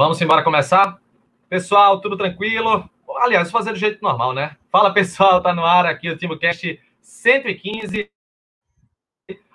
[0.00, 0.98] Vamos embora começar?
[1.46, 2.88] Pessoal, tudo tranquilo?
[3.18, 4.56] Aliás, fazer do jeito normal, né?
[4.72, 8.10] Fala pessoal, tá no ar aqui o TimoCast 115,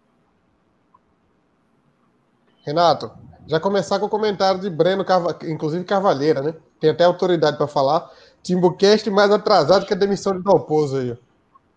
[2.65, 3.11] Renato,
[3.47, 5.05] já começar com o comentário de Breno,
[5.47, 6.53] inclusive Cavalheira, né?
[6.79, 8.11] Tem até autoridade para falar.
[8.43, 11.17] Timbucast mais atrasado que a demissão de Dalpozo aí.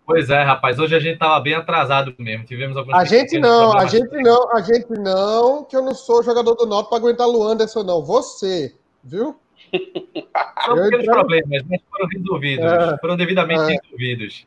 [0.04, 0.78] Pois é, rapaz.
[0.78, 2.44] Hoje a gente tava bem atrasado mesmo.
[2.44, 2.94] Tivemos alguns.
[2.94, 6.66] A gente não, a gente não, a gente não, que eu não sou jogador do
[6.66, 8.04] Norte para aguentar o Anderson, não.
[8.04, 9.36] Você, viu?
[10.64, 12.64] São pequenos problemas, mas foram resolvidos.
[12.64, 13.78] É, foram devidamente é.
[13.80, 14.44] resolvidos.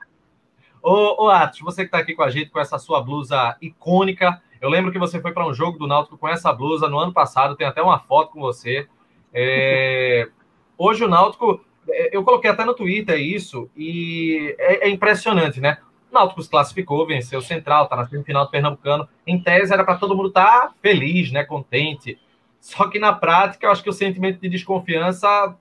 [0.83, 4.41] Ô, ô Atos, você que está aqui com a gente com essa sua blusa icônica.
[4.61, 7.13] Eu lembro que você foi para um jogo do Náutico com essa blusa no ano
[7.13, 7.55] passado.
[7.55, 8.87] Tem até uma foto com você.
[9.33, 10.27] É...
[10.77, 11.63] Hoje o Náutico
[12.11, 15.77] eu coloquei até no Twitter isso, e é, é impressionante, né?
[16.11, 19.07] O Náutico se classificou, venceu o Central, tá na semifinal do Pernambucano.
[19.25, 21.43] Em tese, era para todo mundo estar tá feliz, né?
[21.43, 22.19] Contente.
[22.59, 25.55] Só que na prática, eu acho que o sentimento de desconfiança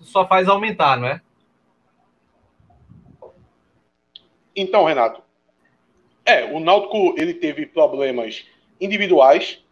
[0.00, 1.20] só faz aumentar, não é?
[4.56, 5.22] Então, Renato,
[6.24, 8.46] é, o Náutico ele teve problemas
[8.80, 9.62] individuais,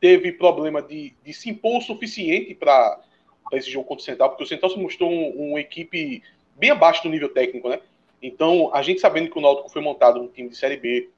[0.00, 3.00] teve problema de, de se impor o suficiente para
[3.48, 6.22] para esse jogo contra o Central, porque o Central se mostrou um, uma equipe
[6.56, 7.80] bem abaixo do nível técnico, né?
[8.20, 11.08] Então, a gente sabendo que o Náutico foi montado um time de Série B,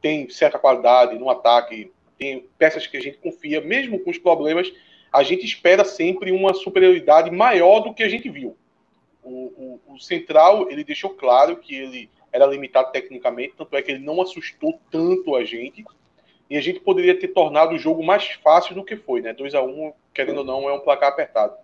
[0.00, 4.72] tem certa qualidade no ataque, tem peças que a gente confia, mesmo com os problemas,
[5.12, 8.56] a gente espera sempre uma superioridade maior do que a gente viu.
[9.22, 13.90] O, o, o Central, ele deixou claro que ele era limitado tecnicamente, tanto é que
[13.90, 15.84] ele não assustou tanto a gente,
[16.50, 19.34] e a gente poderia ter tornado o jogo mais fácil do que foi, né?
[19.34, 21.54] 2 a 1 um, querendo ou não, é um placar apertado.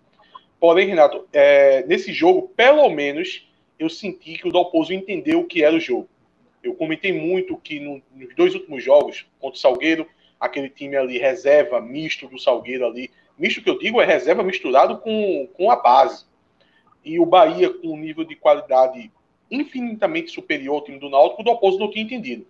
[0.59, 5.63] Porém, Renato, é, nesse jogo, pelo menos, eu senti que o Dalpozo entendeu o que
[5.63, 6.07] era o jogo.
[6.63, 10.07] Eu comentei muito que no, nos dois últimos jogos, contra o Salgueiro,
[10.39, 14.97] aquele time ali, reserva, misto do Salgueiro ali, misto que eu digo é reserva misturado
[14.97, 16.25] com, com a base.
[17.03, 19.11] E o Bahia, com um nível de qualidade
[19.51, 22.47] infinitamente superior ao time do Náutico, o Dalpozo não tinha entendido.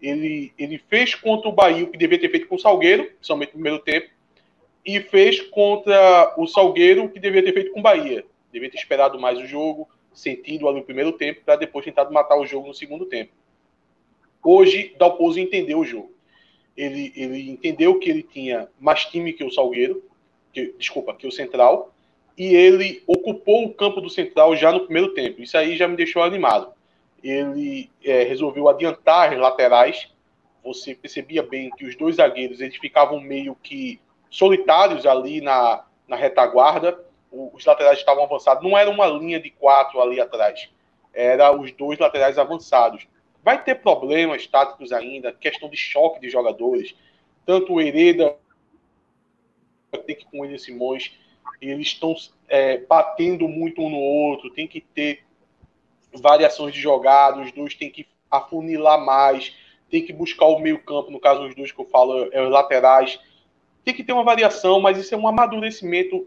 [0.00, 3.50] Ele, ele fez contra o Bahia o que devia ter feito com o Salgueiro, somente
[3.50, 4.08] no primeiro tempo,
[4.84, 8.24] e fez contra o Salgueiro o que devia ter feito com o Bahia.
[8.52, 12.36] Devia ter esperado mais o jogo, sentido ali no primeiro tempo, para depois tentar matar
[12.36, 13.32] o jogo no segundo tempo.
[14.42, 16.12] Hoje, Dalpozo entendeu o jogo.
[16.76, 20.02] Ele, ele entendeu que ele tinha mais time que o Salgueiro,
[20.52, 21.94] que, desculpa, que o Central,
[22.36, 25.42] e ele ocupou o campo do Central já no primeiro tempo.
[25.42, 26.72] Isso aí já me deixou animado.
[27.22, 30.10] Ele é, resolveu adiantar as laterais.
[30.64, 34.00] Você percebia bem que os dois zagueiros eles ficavam meio que
[34.32, 36.98] solitários ali na, na retaguarda.
[37.30, 38.64] Os laterais estavam avançados.
[38.64, 40.68] Não era uma linha de quatro ali atrás.
[41.12, 43.06] Era os dois laterais avançados.
[43.44, 46.94] Vai ter problemas táticos ainda, questão de choque de jogadores.
[47.44, 48.36] Tanto o Hereda
[50.06, 51.12] tem que com William Simões,
[51.60, 52.14] eles estão
[52.48, 55.24] é, batendo muito um no outro, tem que ter
[56.14, 59.54] variações de jogadas, os dois tem que afunilar mais,
[59.90, 62.50] tem que buscar o meio campo, no caso os dois que eu falo é os
[62.50, 63.20] laterais,
[63.84, 66.26] tem que ter uma variação, mas isso é um amadurecimento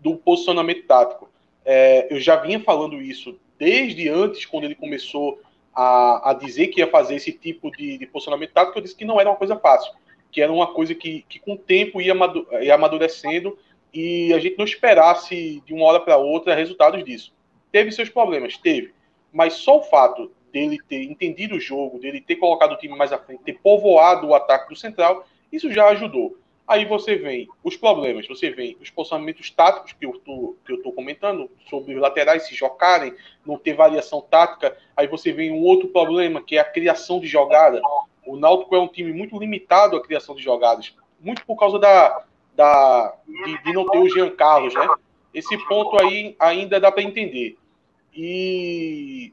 [0.00, 1.30] do posicionamento tático.
[1.64, 5.40] É, eu já vinha falando isso desde antes, quando ele começou
[5.74, 9.04] a, a dizer que ia fazer esse tipo de, de, posicionamento tático, eu disse que
[9.04, 9.92] não era uma coisa fácil,
[10.30, 12.14] que era uma coisa que, que com o tempo ia,
[12.60, 13.56] ia amadurecendo
[13.94, 17.32] e a gente não esperasse de uma hora para outra resultados disso.
[17.70, 18.92] Teve seus problemas, teve,
[19.32, 23.12] mas só o fato dele ter entendido o jogo, dele ter colocado o time mais
[23.12, 26.36] à frente, ter povoado o ataque do Central, isso já ajudou.
[26.66, 30.82] Aí você vem os problemas, você vem os posicionamentos táticos que eu tô, que eu
[30.82, 33.14] tô comentando, sobre os laterais se jogarem,
[33.44, 34.76] não ter variação tática.
[34.96, 37.80] Aí você vem um outro problema, que é a criação de jogada.
[38.24, 42.24] O Náutico é um time muito limitado à criação de jogadas, muito por causa da,
[42.54, 44.86] da de, de não ter o Jean Carlos, né?
[45.34, 47.58] Esse ponto aí ainda dá para entender.
[48.14, 49.32] E,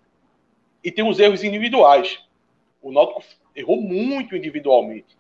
[0.84, 2.20] e tem os erros individuais.
[2.82, 3.22] O Náutico
[3.56, 5.19] errou muito individualmente.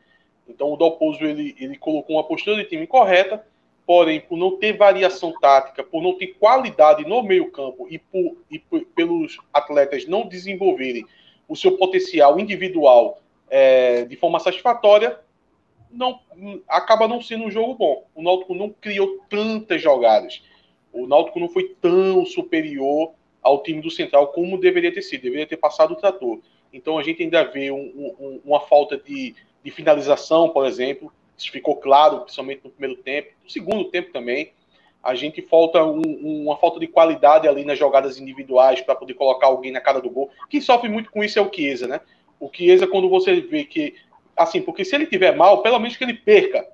[0.49, 3.45] Então o Dalpozo ele, ele colocou uma postura de time correta,
[3.85, 8.37] porém por não ter variação tática, por não ter qualidade no meio campo e, por,
[8.49, 11.05] e por, pelos atletas não desenvolverem
[11.47, 13.19] o seu potencial individual
[13.49, 15.19] é, de forma satisfatória,
[15.91, 16.19] não
[16.67, 18.05] acaba não sendo um jogo bom.
[18.13, 20.43] O Náutico não criou tantas jogadas.
[20.93, 25.23] O Náutico não foi tão superior ao time do Central como deveria ter sido.
[25.23, 26.39] Deveria ter passado o trator.
[26.71, 27.77] Então a gente ainda vê um,
[28.19, 31.11] um, uma falta de, de, finalização, por exemplo.
[31.37, 33.29] Isso ficou claro, principalmente no primeiro tempo.
[33.43, 34.51] No segundo tempo também.
[35.01, 36.01] A gente falta um,
[36.43, 40.09] uma falta de qualidade ali nas jogadas individuais para poder colocar alguém na cara do
[40.09, 40.29] gol.
[40.49, 42.01] Quem sofre muito com isso é o Chiesa, né?
[42.37, 43.95] O Chiesa, quando você vê que.
[44.35, 46.67] Assim, porque se ele tiver mal, pelo menos que ele perca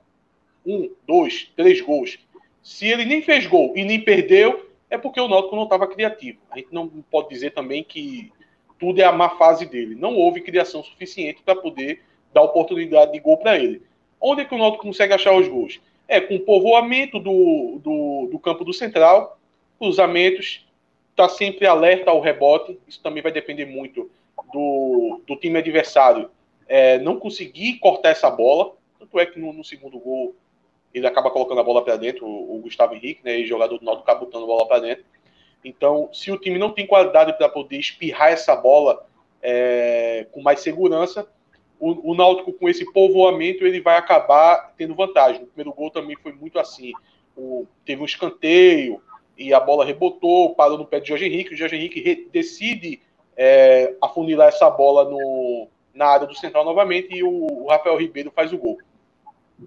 [0.66, 2.18] um, dois, três gols.
[2.64, 6.40] Se ele nem fez gol e nem perdeu, é porque o Náutico não estava criativo.
[6.50, 8.32] A gente não pode dizer também que
[8.80, 9.96] tudo é a má fase dele.
[9.96, 12.02] Não houve criação suficiente para poder
[12.36, 13.82] dar oportunidade de gol para ele.
[14.20, 15.80] Onde é que o Náutico consegue achar os gols?
[16.06, 19.40] É com o povoamento do, do, do campo do central,
[19.80, 20.68] cruzamentos,
[21.12, 22.78] está sempre alerta ao rebote.
[22.86, 24.12] Isso também vai depender muito
[24.52, 26.30] do, do time adversário
[26.68, 28.74] é, não conseguir cortar essa bola.
[29.00, 30.36] Tanto é que no, no segundo gol
[30.94, 34.04] ele acaba colocando a bola para dentro, o, o, Gustavo Henrique, né, jogador do Náutico
[34.04, 35.06] acaba botando a bola para dentro.
[35.64, 39.06] Então, se o time não tem qualidade para poder espirrar essa bola
[39.42, 41.28] é, com mais segurança,
[41.80, 45.44] o, o, Náutico com esse povoamento ele vai acabar tendo vantagem.
[45.44, 46.92] O primeiro gol também foi muito assim.
[47.36, 49.02] O, teve um escanteio
[49.38, 51.54] e a bola rebotou, parou no pé de Jorge Henrique.
[51.54, 53.02] O Jorge Henrique re, decide
[53.36, 58.32] é, afunilar essa bola no, na área do central novamente e o, o Rafael Ribeiro
[58.32, 58.78] faz o gol.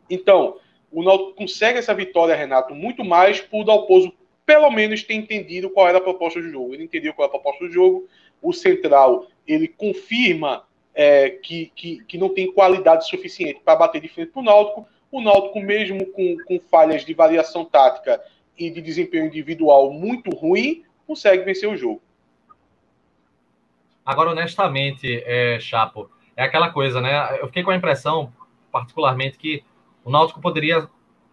[0.08, 0.56] Então,
[0.90, 4.12] o Náutico consegue essa vitória, Renato, muito mais por Dalpozo
[4.48, 6.72] pelo menos ter entendido qual era a proposta do jogo.
[6.72, 8.08] Ele entendeu qual era a proposta do jogo.
[8.40, 10.64] O Central, ele confirma
[10.98, 14.88] é, que, que, que não tem qualidade suficiente para bater de frente para o Náutico.
[15.12, 18.20] O Náutico, mesmo com, com falhas de variação tática
[18.58, 22.02] e de desempenho individual muito ruim, consegue vencer o jogo.
[24.04, 27.38] Agora, honestamente, é, Chapo, é aquela coisa, né?
[27.40, 28.32] Eu fiquei com a impressão,
[28.72, 29.62] particularmente, que
[30.04, 30.88] o Náutico poderia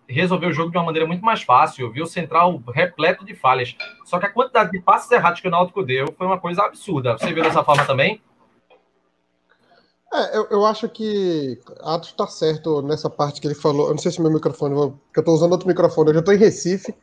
[0.08, 1.90] resolver o jogo de uma maneira muito mais fácil.
[1.90, 3.76] Viu o Central repleto de falhas.
[4.04, 7.18] Só que a quantidade de passes errados que o Náutico deu foi uma coisa absurda.
[7.18, 8.22] Você viu dessa forma também?
[10.16, 13.88] É, eu, eu acho que Atos está certo nessa parte que ele falou.
[13.88, 16.10] Eu não sei se meu microfone, porque eu estou usando outro microfone.
[16.10, 16.96] Eu já estou em Recife.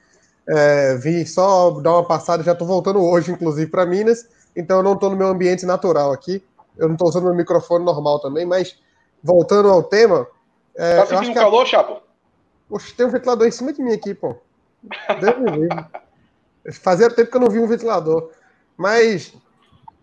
[0.49, 4.27] É, vim só dar uma passada, já estou voltando hoje, inclusive, para Minas.
[4.57, 6.43] Então eu não estou no meu ambiente natural aqui.
[6.77, 8.77] Eu não estou usando meu microfone normal também, mas
[9.23, 10.27] voltando ao tema,
[10.75, 11.67] é, tá sentindo calor, a...
[11.67, 12.03] Chapo?
[12.69, 14.37] Poxa, tem um ventilador em cima de mim aqui, pô.
[16.73, 18.31] Fazia tempo que eu não vi um ventilador.
[18.77, 19.35] Mas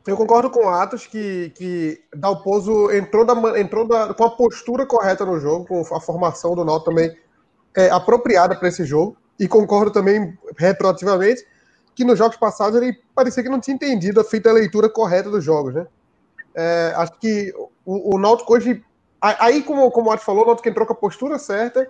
[0.09, 4.85] eu concordo com o Atos que, que Dalpozo entrou, da, entrou da, com a postura
[4.85, 7.15] correta no jogo, com a formação do Náutico também
[7.75, 9.17] é, apropriada para esse jogo.
[9.39, 11.45] E concordo também, retroativamente,
[11.95, 15.29] que nos jogos passados ele parecia que não tinha entendido a feita a leitura correta
[15.29, 15.87] dos jogos, né?
[16.55, 17.53] É, acho que
[17.85, 18.83] o, o Náutico hoje
[19.21, 21.81] Aí, como, como o Art falou, o Náutico entrou com a postura certa,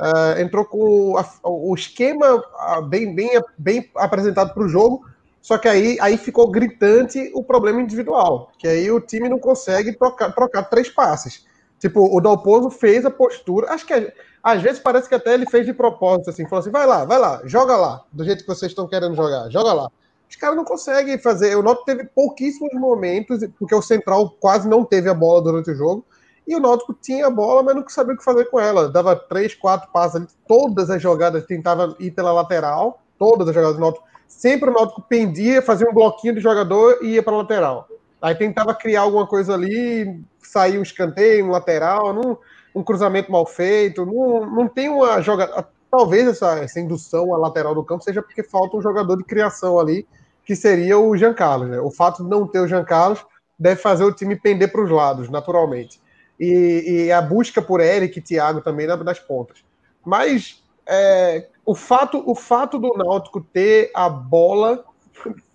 [0.00, 2.42] uh, entrou com a, o esquema
[2.88, 5.04] bem, bem, bem apresentado para o jogo,
[5.42, 9.92] só que aí, aí ficou gritante o problema individual, que aí o time não consegue
[9.92, 11.44] trocar, trocar três passes.
[11.80, 15.66] Tipo, o Dalpozo fez a postura, acho que às vezes parece que até ele fez
[15.66, 18.70] de propósito, assim, falou assim, vai lá, vai lá, joga lá, do jeito que vocês
[18.70, 19.90] estão querendo jogar, joga lá.
[20.30, 24.84] Os caras não conseguem fazer, o Náutico teve pouquíssimos momentos, porque o Central quase não
[24.84, 26.04] teve a bola durante o jogo,
[26.46, 28.88] e o Náutico tinha a bola, mas não sabia o que fazer com ela.
[28.88, 33.76] Dava três, quatro passos ali, todas as jogadas tentava ir pela lateral, todas as jogadas
[33.76, 34.11] do Náutico.
[34.38, 37.88] Sempre o Náutico pendia, fazia um bloquinho de jogador e ia para lateral.
[38.20, 42.36] Aí tentava criar alguma coisa ali, sair um escanteio, um lateral, num,
[42.74, 44.04] um cruzamento mal feito.
[44.06, 45.66] Não, não tem uma jogada.
[45.90, 49.78] Talvez essa, essa indução à lateral do campo seja porque falta um jogador de criação
[49.78, 50.06] ali,
[50.44, 51.68] que seria o Jean Carlos.
[51.68, 51.80] Né?
[51.80, 53.24] O fato de não ter o Jean Carlos
[53.58, 56.00] deve fazer o time pender para os lados, naturalmente
[56.42, 59.64] e, e a busca por Eric e Thiago também das pontas.
[60.04, 64.84] Mas é, o, fato, o fato do Náutico ter a bola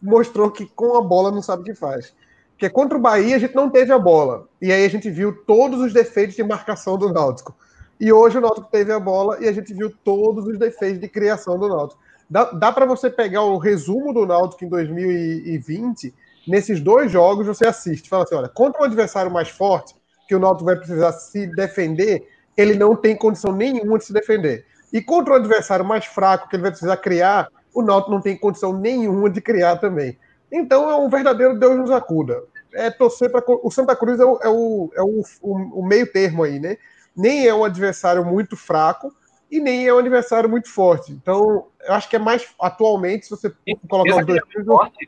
[0.01, 2.13] mostrou que com a bola não sabe o que faz.
[2.51, 4.47] Porque contra o Bahia a gente não teve a bola.
[4.61, 7.55] E aí a gente viu todos os defeitos de marcação do Náutico.
[7.99, 11.07] E hoje o Náutico teve a bola e a gente viu todos os defeitos de
[11.07, 12.01] criação do Náutico.
[12.29, 16.13] Dá, dá para você pegar o resumo do Náutico em 2020,
[16.47, 18.09] nesses dois jogos você assiste.
[18.09, 19.95] Fala assim, olha, contra um adversário mais forte,
[20.27, 24.65] que o Náutico vai precisar se defender, ele não tem condição nenhuma de se defender.
[24.91, 28.38] E contra um adversário mais fraco, que ele vai precisar criar, o Náutico não tem
[28.38, 30.17] condição nenhuma de criar também.
[30.51, 32.44] Então é um verdadeiro Deus nos acuda.
[32.74, 33.44] É torcer para.
[33.48, 36.77] O Santa Cruz é, o, é, o, é o, o, meio termo aí, né?
[37.15, 39.13] Nem é um adversário muito fraco
[39.50, 41.12] e nem é um adversário muito forte.
[41.12, 43.53] Então, eu acho que é mais atualmente, se você
[43.89, 44.41] colocar os dois.
[44.41, 45.06] É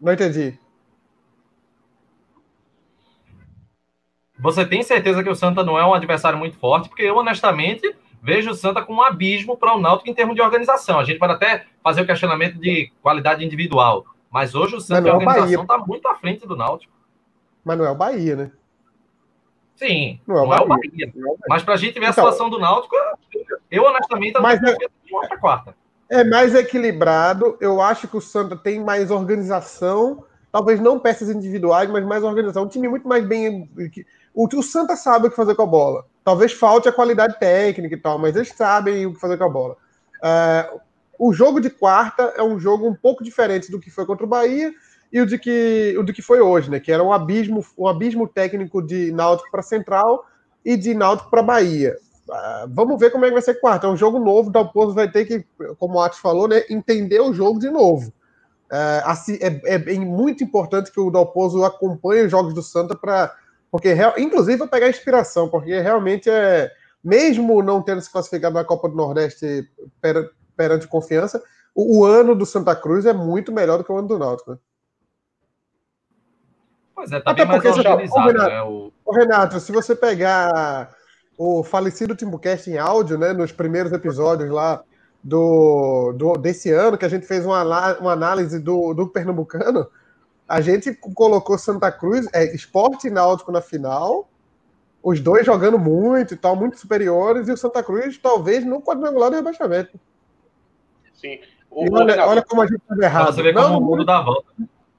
[0.00, 0.58] Não entendi.
[4.38, 6.88] Você tem certeza que o Santa não é um adversário muito forte?
[6.88, 10.42] Porque eu, honestamente, vejo o Santa com um abismo para o Náutico em termos de
[10.42, 10.98] organização.
[10.98, 15.12] A gente pode até fazer o questionamento de qualidade individual, mas hoje o Santa, a
[15.12, 16.92] é organização, está muito à frente do Náutico.
[17.64, 18.50] Mas não é o Bahia, né?
[19.76, 20.62] Sim, não é o, não Bahia.
[20.62, 21.36] É o Bahia.
[21.48, 22.96] Mas para a gente ver a então, situação do Náutico,
[23.70, 25.74] eu honestamente mas é, de quarta.
[26.10, 27.56] É mais equilibrado.
[27.60, 32.64] Eu acho que o Santa tem mais organização, talvez não peças individuais, mas mais organização.
[32.64, 33.68] Um time muito mais bem.
[34.34, 36.04] O, o Santa sabe o que fazer com a bola.
[36.24, 39.48] Talvez falte a qualidade técnica e tal, mas eles sabem o que fazer com a
[39.48, 39.76] bola.
[40.16, 40.80] Uh,
[41.18, 44.28] o jogo de quarta é um jogo um pouco diferente do que foi contra o
[44.28, 44.72] Bahia
[45.12, 46.80] e o de que, o de que foi hoje, né?
[46.80, 50.26] Que era um abismo, um abismo técnico de Náutico para Central
[50.64, 51.96] e de Náutico para Bahia.
[52.28, 53.86] Uh, vamos ver como é que vai ser quarta.
[53.86, 55.44] É um jogo novo, o Dalpozo vai ter que,
[55.78, 58.12] como o Atos falou, né, entender o jogo de novo.
[58.72, 63.32] Uh, assim, é, é, muito importante que o Dalpozo acompanhe os jogos do Santa para
[63.74, 66.70] porque, inclusive, vou pegar inspiração, porque realmente é.
[67.02, 69.68] Mesmo não tendo se classificado na Copa do Nordeste
[70.56, 71.42] perante confiança,
[71.74, 74.52] o, o, ano do Santa Cruz é muito melhor do que o ano do Náutico.
[74.52, 74.58] Né?
[76.94, 78.28] Pois é, tá Até porque, mais organizado.
[78.28, 78.92] Renato, né, o...
[79.12, 80.94] Renato, se você pegar
[81.36, 84.84] o falecido Timbucast em áudio, né, nos primeiros episódios lá
[85.22, 87.64] do, do, desse ano, que a gente fez uma,
[87.98, 89.88] uma análise do, do Pernambucano,
[90.48, 94.28] a gente colocou Santa Cruz, é, Esporte e Náutico na final,
[95.02, 99.30] os dois jogando muito e tal, muito superiores, e o Santa Cruz talvez no quadrangular
[99.30, 99.98] do rebaixamento.
[101.12, 101.40] Sim.
[101.70, 103.34] O, olha, olha, como a gente está errado.
[103.34, 104.48] Você vê não, como o mundo dá volta.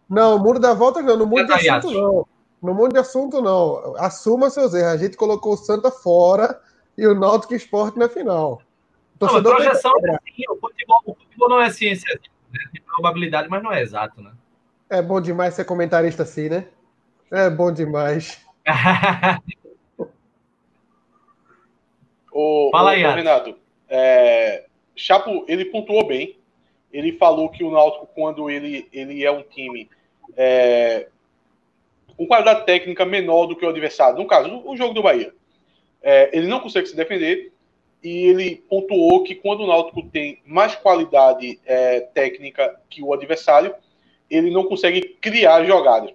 [0.10, 2.28] Não, o mundo da volta não, no mundo de assunto não.
[2.62, 3.96] No mundo de assunto não.
[3.98, 4.92] Assuma seus erros.
[4.92, 6.60] A gente colocou o Santa fora
[6.98, 8.62] e o Náutico Esporte na final.
[9.20, 12.20] Não, a projeção é assim, o futebol, o futebol não é ciência,
[12.52, 12.60] né?
[12.74, 14.32] tem probabilidade, mas não é exato, né?
[14.90, 16.68] É bom demais ser comentarista assim, né?
[17.32, 18.46] É bom demais.
[22.32, 23.58] o, Fala aí, o, Renato.
[23.90, 24.66] É,
[24.96, 26.38] Chapo, ele pontuou bem.
[26.92, 29.90] Ele falou que o Náutico, quando ele, ele é um time
[30.38, 31.08] é,
[32.16, 35.34] com qualidade técnica menor do que o adversário, no caso, o jogo do Bahia,
[36.02, 37.52] é, ele não consegue se defender.
[38.04, 43.74] E ele pontuou que quando o Náutico tem mais qualidade é, técnica que o adversário,
[44.30, 46.14] ele não consegue criar jogadas.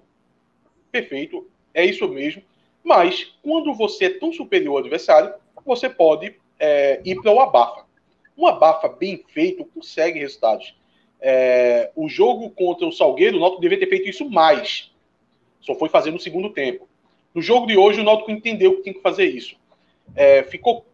[0.90, 2.42] Perfeito, é isso mesmo.
[2.82, 5.32] Mas quando você é tão superior ao adversário,
[5.64, 7.84] você pode é, ir para o abafa.
[8.36, 10.74] Um abafa bem feito consegue resultados.
[11.20, 14.90] É, o jogo contra o Salgueiro, o Náutico deveria ter feito isso mais.
[15.60, 16.88] Só foi fazer no segundo tempo.
[17.34, 19.56] No jogo de hoje, o Náutico entendeu que tem que fazer isso.
[20.16, 20.86] É, ficou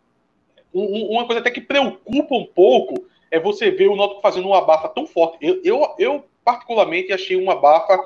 [0.74, 4.54] um, uma coisa até que preocupa um pouco é você ver o Náutico fazendo um
[4.54, 5.38] abafa tão forte.
[5.40, 7.98] Eu, eu, eu particularmente achei uma bafa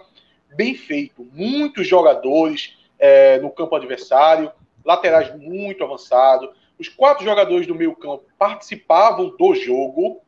[0.57, 1.29] bem feito.
[1.31, 4.51] Muitos jogadores é, no campo adversário,
[4.83, 6.49] laterais muito avançados.
[6.79, 10.23] Os quatro jogadores do meio campo participavam do jogo.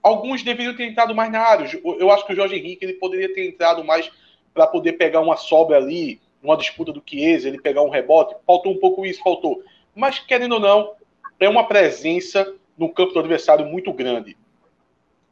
[0.00, 1.68] Alguns deveriam ter entrado mais na área.
[1.98, 4.08] Eu acho que o Jorge Henrique ele poderia ter entrado mais
[4.54, 8.36] para poder pegar uma sobra ali, uma disputa do Chiesa, ele pegar um rebote.
[8.46, 9.64] Faltou um pouco isso, faltou.
[9.96, 10.92] Mas, querendo ou não,
[11.40, 14.36] é uma presença no campo do adversário muito grande.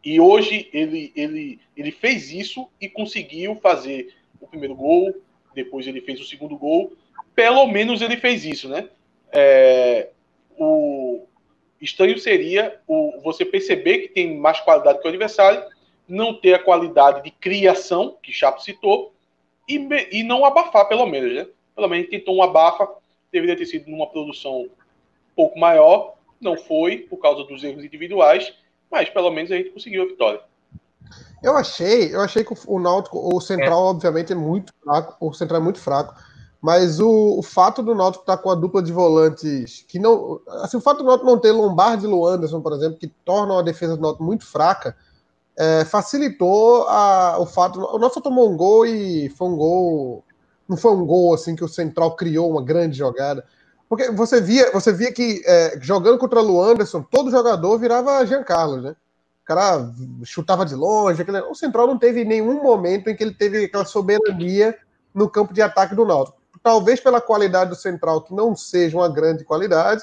[0.05, 5.15] E hoje ele, ele, ele fez isso e conseguiu fazer o primeiro gol,
[5.55, 6.93] depois ele fez o segundo gol.
[7.35, 8.89] Pelo menos ele fez isso, né?
[9.33, 10.11] É,
[10.59, 11.27] o
[11.81, 15.65] estranho seria o, você perceber que tem mais qualidade que o adversário,
[16.07, 19.15] não ter a qualidade de criação, que Chapo citou,
[19.67, 19.77] e,
[20.13, 21.47] e não abafar, pelo menos, né?
[21.75, 22.87] Pelo menos tentou um abafa,
[23.33, 24.71] deveria ter sido numa produção um
[25.35, 28.53] pouco maior, não foi, por causa dos erros individuais,
[28.91, 30.41] mas pelo menos a gente conseguiu a vitória.
[31.43, 33.91] Eu achei, eu achei que o Náutico, o Central, é.
[33.91, 36.15] obviamente, é muito fraco, o Central é muito fraco,
[36.61, 40.41] mas o, o fato do Náutico estar tá com a dupla de volantes, que não.
[40.63, 43.63] Assim, o fato do Náutico não ter Lombardi e Luanderson, por exemplo, que tornam a
[43.63, 44.97] defesa do Náutico muito fraca,
[45.59, 47.79] é, facilitou a, o fato.
[47.79, 50.25] O nosso tomou um gol e foi um gol.
[50.67, 53.45] Não foi um gol assim que o Central criou uma grande jogada.
[53.89, 58.43] Porque você via, você via que é, jogando contra o Anderson, todo jogador virava Jean
[58.43, 58.91] Carlos, né?
[59.43, 59.93] O cara
[60.25, 61.21] chutava de longe.
[61.21, 61.41] Aquele...
[61.43, 64.75] O Central não teve nenhum momento em que ele teve aquela soberania
[65.15, 66.39] no campo de ataque do Náutico.
[66.63, 70.03] Talvez pela qualidade do Central, que não seja uma grande qualidade,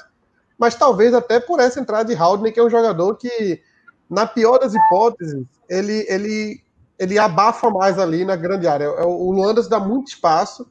[0.56, 3.60] mas talvez até por essa entrada de Haldane, que é um jogador que
[4.08, 6.62] na pior das hipóteses, ele, ele,
[6.98, 8.84] ele abafa mais ali na grande área.
[8.84, 10.70] É, o Luandas dá muito espaço,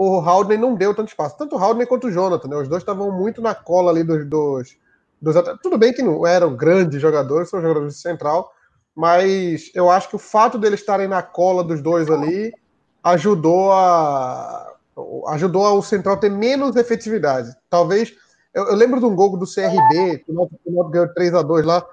[0.00, 1.36] o Haldane não deu tanto espaço.
[1.36, 2.56] Tanto o Haldane quanto o Jonathan, né?
[2.56, 4.76] Os dois estavam muito na cola ali dos, dos,
[5.20, 8.52] dos Tudo bem que não eram grandes jogadores, são jogadores de central,
[8.94, 12.52] mas eu acho que o fato deles estarem na cola dos dois ali
[13.02, 14.72] ajudou a
[15.28, 17.54] ajudou o Central ter menos efetividade.
[17.68, 18.12] Talvez
[18.54, 21.66] eu, eu lembro de um gol do CRB, que o Náutico ganhou 3 a 2
[21.66, 21.84] lá,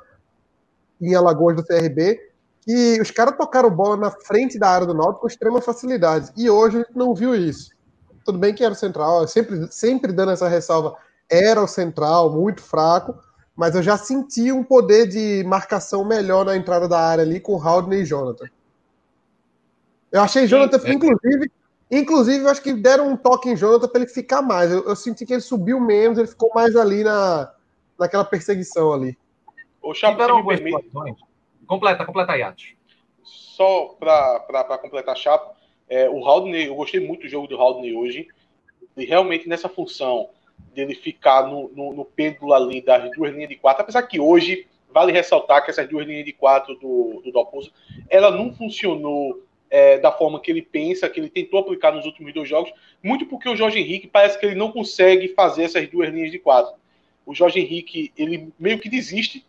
[1.01, 2.19] em Alagoas do CRB,
[2.62, 6.31] que os caras tocaram bola na frente da área do Náutico com extrema facilidade.
[6.35, 7.75] E hoje a gente não viu isso.
[8.25, 10.98] Tudo bem que era o central, sempre, sempre dando essa ressalva,
[11.29, 13.17] era o central, muito fraco,
[13.55, 17.62] mas eu já senti um poder de marcação melhor na entrada da área ali com
[17.62, 18.48] Haldane e Jonathan.
[20.12, 20.94] Eu achei Jonathan, Sim, é.
[20.94, 21.51] inclusive,
[21.91, 24.72] inclusive, eu acho que deram um toque em Jonathan para ele ficar mais.
[24.72, 27.53] Eu, eu, senti que ele subiu menos, ele ficou mais ali na,
[27.98, 29.17] naquela perseguição ali.
[29.82, 30.89] O Chapo, Tiveram algumas permite...
[31.67, 32.75] Completa, completa, Yates.
[33.24, 35.54] Só para completar, Chapo,
[35.89, 38.27] é, o Haldney, eu gostei muito do jogo do Haldney hoje.
[38.98, 40.30] E realmente nessa função
[40.74, 44.68] dele ficar no, no, no pêndulo ali das duas linhas de quatro, apesar que hoje
[44.89, 47.72] vale ressaltar que essas duas linhas de quatro do, do Dalpozo,
[48.10, 52.34] ela não funcionou é, da forma que ele pensa, que ele tentou aplicar nos últimos
[52.34, 52.72] dois jogos,
[53.04, 56.39] muito porque o Jorge Henrique parece que ele não consegue fazer essas duas linhas de
[56.39, 56.74] quatro.
[57.25, 59.46] O Jorge Henrique, ele meio que desiste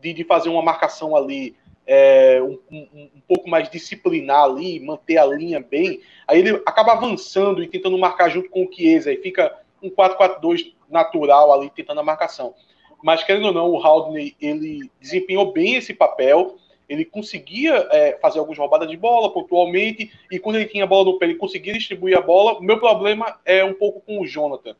[0.00, 1.54] de, de fazer uma marcação ali
[1.86, 6.92] é, um, um, um, pouco mais disciplinar ali, manter a linha bem, aí ele acaba
[6.92, 12.00] avançando e tentando marcar junto com o Chiesa, aí fica um 4-4-2 natural ali, tentando
[12.00, 12.54] a marcação.
[13.02, 16.56] Mas, querendo ou não, o Haldney, ele desempenhou bem esse papel,
[16.88, 21.04] ele conseguia é, fazer algumas roubadas de bola pontualmente, e quando ele tinha a bola
[21.06, 22.58] no pé, ele conseguia distribuir a bola.
[22.58, 24.76] O meu problema é um pouco com o Jonathan.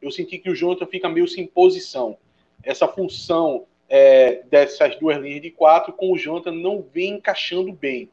[0.00, 2.16] Eu senti que o Jonathan fica meio sem posição.
[2.64, 8.08] Essa função é, dessas duas linhas de quatro, com o Jonathan não vem encaixando bem.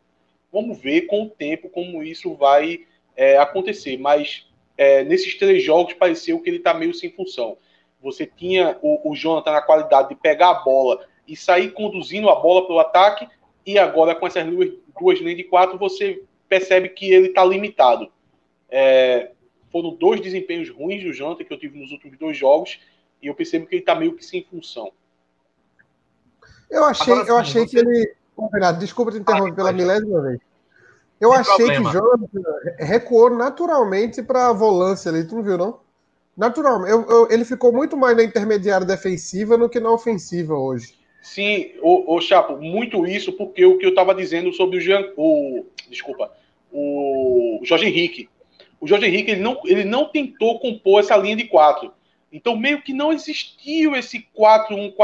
[0.51, 2.81] Vamos ver com o tempo como isso vai
[3.15, 3.97] é, acontecer.
[3.97, 4.45] Mas
[4.77, 7.55] é, nesses três jogos pareceu que ele está meio sem função.
[8.01, 12.35] Você tinha o, o Jonathan na qualidade de pegar a bola e sair conduzindo a
[12.35, 13.25] bola para o ataque,
[13.65, 18.11] e agora com essas duas, duas linhas de quatro você percebe que ele está limitado.
[18.69, 19.31] É,
[19.71, 22.81] foram dois desempenhos ruins do Jonathan que eu tive nos últimos dois jogos,
[23.21, 24.91] e eu percebo que ele está meio que sem função.
[26.69, 27.69] Eu achei, Agora, eu achei você...
[27.69, 28.13] que ele.
[28.53, 30.39] Renato, desculpa te interromper pela milésima vez.
[31.19, 31.91] Eu Sem achei problema.
[31.91, 32.41] que Jonathan
[32.79, 35.79] recuou naturalmente para a volância ali, tu não viu, não?
[36.37, 36.91] Naturalmente.
[36.91, 40.97] Eu, eu, ele ficou muito mais na intermediária defensiva do que na ofensiva hoje.
[41.21, 45.03] Sim, o, o Chapo, muito isso porque o que eu estava dizendo sobre o, Jean,
[45.17, 46.31] o desculpa,
[46.71, 48.29] o Jorge Henrique.
[48.79, 51.91] O Jorge Henrique ele não, ele não tentou compor essa linha de quatro.
[52.31, 54.95] Então meio que não existiu esse 4-1-4-1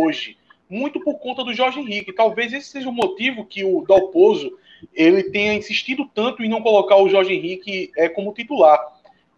[0.00, 0.36] hoje
[0.68, 2.12] muito por conta do Jorge Henrique.
[2.12, 4.56] Talvez esse seja o motivo que o Dalpozo
[4.94, 8.78] ele tenha insistido tanto em não colocar o Jorge Henrique é, como titular,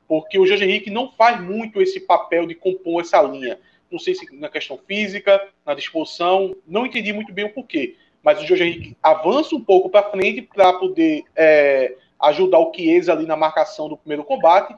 [0.06, 3.58] porque o Jorge Henrique não faz muito esse papel de compor essa linha.
[3.90, 7.96] Não sei se na questão física, na disposição, não entendi muito bem o porquê.
[8.22, 13.12] Mas o Jorge Henrique avança um pouco para frente para poder é, ajudar o Chiesa
[13.12, 14.74] ali na marcação do primeiro combate.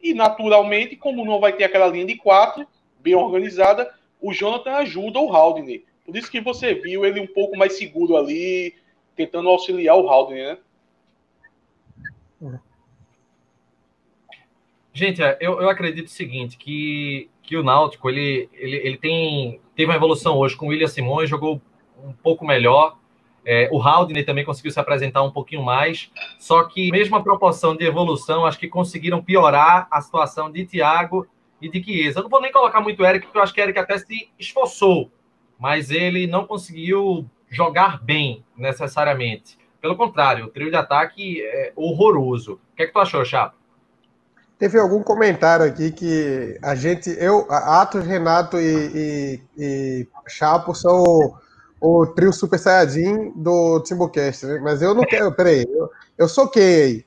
[0.00, 2.66] E naturalmente, como não vai ter aquela linha de quatro
[3.00, 5.84] bem organizada, o Jonathan ajuda o Haldane.
[6.04, 8.74] Por isso que você viu ele um pouco mais seguro ali,
[9.16, 10.58] tentando auxiliar o Haldane, né?
[14.92, 19.60] Gente, é, eu, eu acredito o seguinte, que, que o Náutico, ele, ele, ele tem,
[19.74, 21.60] teve uma evolução hoje com o William Simões, jogou
[22.04, 22.96] um pouco melhor,
[23.44, 27.74] é, o Haldane também conseguiu se apresentar um pouquinho mais, só que mesmo a proporção
[27.74, 31.26] de evolução, acho que conseguiram piorar a situação de Thiago
[31.60, 32.20] e de Chiesa.
[32.20, 35.10] Eu não vou nem colocar muito Eric, porque eu acho que Eric até se esforçou
[35.58, 39.58] mas ele não conseguiu jogar bem necessariamente.
[39.80, 42.54] Pelo contrário, o trio de ataque é horroroso.
[42.72, 43.56] O que é que tu achou, Chapo?
[44.58, 51.02] Teve algum comentário aqui que a gente, eu, Atos, Renato e, e, e Chapo são
[51.02, 51.36] o,
[51.80, 54.60] o, trio Super Saiyajin do Timbucast, né?
[54.62, 57.04] Mas eu não quero, peraí, eu, eu sou quem aí?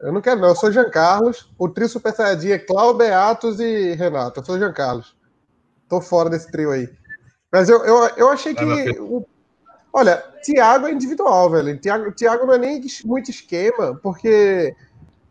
[0.00, 0.48] Eu não quero, não.
[0.48, 1.50] Eu sou Jean Carlos.
[1.58, 4.40] O trio Super Saiyajin é Cláudio, Atos e Renato.
[4.40, 5.14] Eu sou Jean Carlos.
[5.88, 6.88] Tô fora desse trio aí.
[7.50, 8.64] Mas eu, eu, eu achei que
[9.00, 9.24] o,
[9.92, 11.78] Olha, Thiago é individual, velho.
[11.78, 14.74] Thiago, Thiago não é nem muito esquema, porque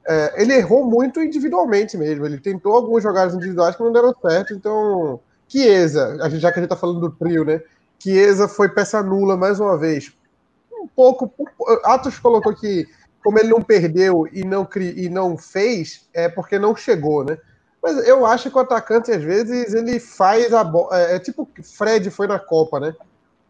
[0.07, 2.25] é, ele errou muito individualmente mesmo.
[2.25, 4.53] Ele tentou algumas jogadas individuais que não deram certo.
[4.53, 7.61] Então, Chiesa, já que a gente tá falando do trio, né?
[7.97, 10.13] Chiesa foi peça nula mais uma vez.
[10.73, 11.33] Um pouco.
[11.85, 12.85] Atos colocou que,
[13.23, 17.37] como ele não perdeu e não, e não fez, é porque não chegou, né?
[17.81, 20.97] Mas eu acho que o atacante, às vezes, ele faz a bola.
[20.99, 22.93] É, é tipo Fred foi na Copa, né?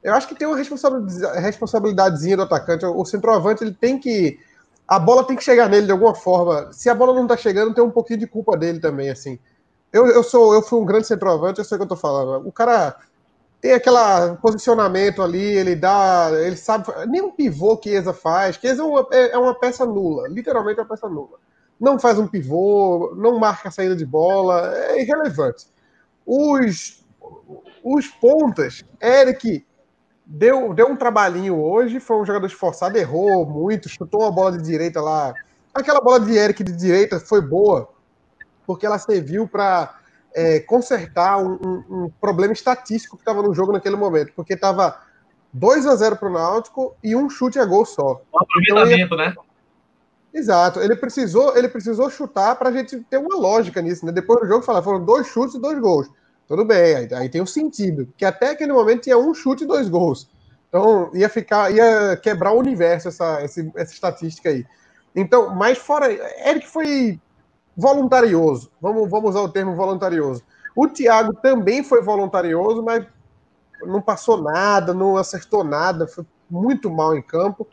[0.04, 2.86] Eu acho que tem uma responsabilidadezinha do atacante.
[2.86, 4.40] O centroavante ele tem que.
[4.88, 6.72] A bola tem que chegar nele de alguma forma.
[6.72, 9.38] Se a bola não tá chegando, tem um pouquinho de culpa dele também, assim.
[9.92, 12.48] Eu, eu sou eu fui um grande centroavante, eu sei o que eu tô falando.
[12.48, 12.96] O cara
[13.62, 13.98] tem aquele
[14.42, 16.30] posicionamento ali, ele dá.
[16.34, 16.86] Ele sabe.
[17.08, 18.58] Nem um pivô que Eza faz.
[18.58, 20.28] Que Eza é uma, é, é uma peça nula.
[20.30, 21.38] Literalmente é uma peça nula.
[21.80, 24.74] Não faz um pivô, não marca a saída de bola.
[24.76, 25.68] É irrelevante.
[26.26, 27.04] Os,
[27.84, 29.66] os pontas, Eric
[30.26, 34.64] deu, deu um trabalhinho hoje, foi um jogador esforçado, errou muito, chutou uma bola de
[34.64, 35.34] direita lá.
[35.74, 37.90] Aquela bola de Eric de direita foi boa,
[38.68, 39.96] porque ela serviu para
[40.36, 45.00] é, consertar um, um, um, problema estatístico que estava no jogo naquele momento, porque estava
[45.52, 48.22] 2 a 0 para o Náutico e um chute a gol só.
[48.34, 49.30] Um aproveitamento, então, ia...
[49.30, 49.36] né?
[50.34, 54.12] Exato, ele precisou, ele precisou chutar para a gente ter uma lógica nisso, né?
[54.12, 56.10] Depois do jogo, falar, foram dois chutes e dois gols.
[56.48, 58.12] Tudo bem, aí, aí tem um sentido.
[58.18, 60.30] Que até aquele momento tinha um chute e dois gols.
[60.68, 64.66] Então ia ficar, ia quebrar o universo essa, essa, essa estatística aí.
[65.16, 66.12] Então, mas fora.
[66.48, 67.20] Eric foi
[67.76, 68.72] voluntarioso.
[68.80, 70.44] Vamos, vamos usar o termo voluntarioso.
[70.76, 73.06] O Thiago também foi voluntarioso, mas
[73.82, 77.68] não passou nada, não acertou nada, foi muito mal em campo.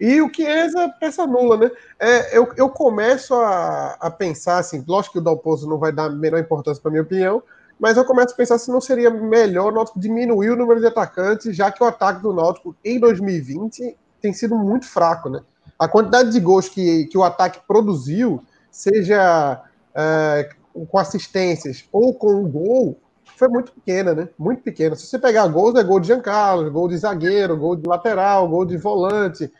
[0.00, 1.70] E o Chiesa, peça nula, né?
[1.98, 6.04] É, eu, eu começo a, a pensar assim, lógico que o Dalpozo não vai dar
[6.04, 7.42] a menor importância para minha opinião,
[7.78, 10.86] mas eu começo a pensar se não seria melhor o Náutico diminuir o número de
[10.86, 15.40] atacantes, já que o ataque do Náutico em 2020 tem sido muito fraco, né?
[15.78, 19.62] A quantidade de gols que, que o ataque produziu, seja
[19.94, 20.50] é,
[20.88, 22.98] com assistências ou com um gol,
[23.36, 24.28] foi muito pequena, né?
[24.38, 24.94] Muito pequena.
[24.94, 28.66] Se você pegar gols, é gol de Giancarlo, gol de zagueiro, gol de lateral, gol
[28.66, 29.50] de volante.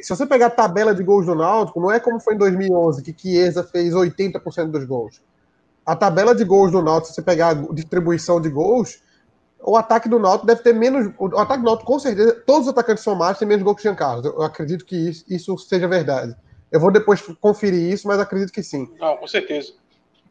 [0.00, 3.02] Se você pegar a tabela de gols do Náutico, não é como foi em 2011,
[3.02, 5.20] que Chiesa fez 80% dos gols
[5.84, 9.02] a tabela de gols do Náutico, se você pegar a distribuição de gols,
[9.60, 11.12] o ataque do Náutico deve ter menos.
[11.18, 13.90] O ataque do Náutico, com certeza, todos os atacantes somados têm menos gols que o
[13.90, 14.24] Jean Carlos.
[14.24, 16.34] Eu acredito que isso, isso, seja verdade.
[16.72, 18.90] Eu vou depois conferir isso, mas acredito que sim.
[18.98, 19.72] Não, com certeza.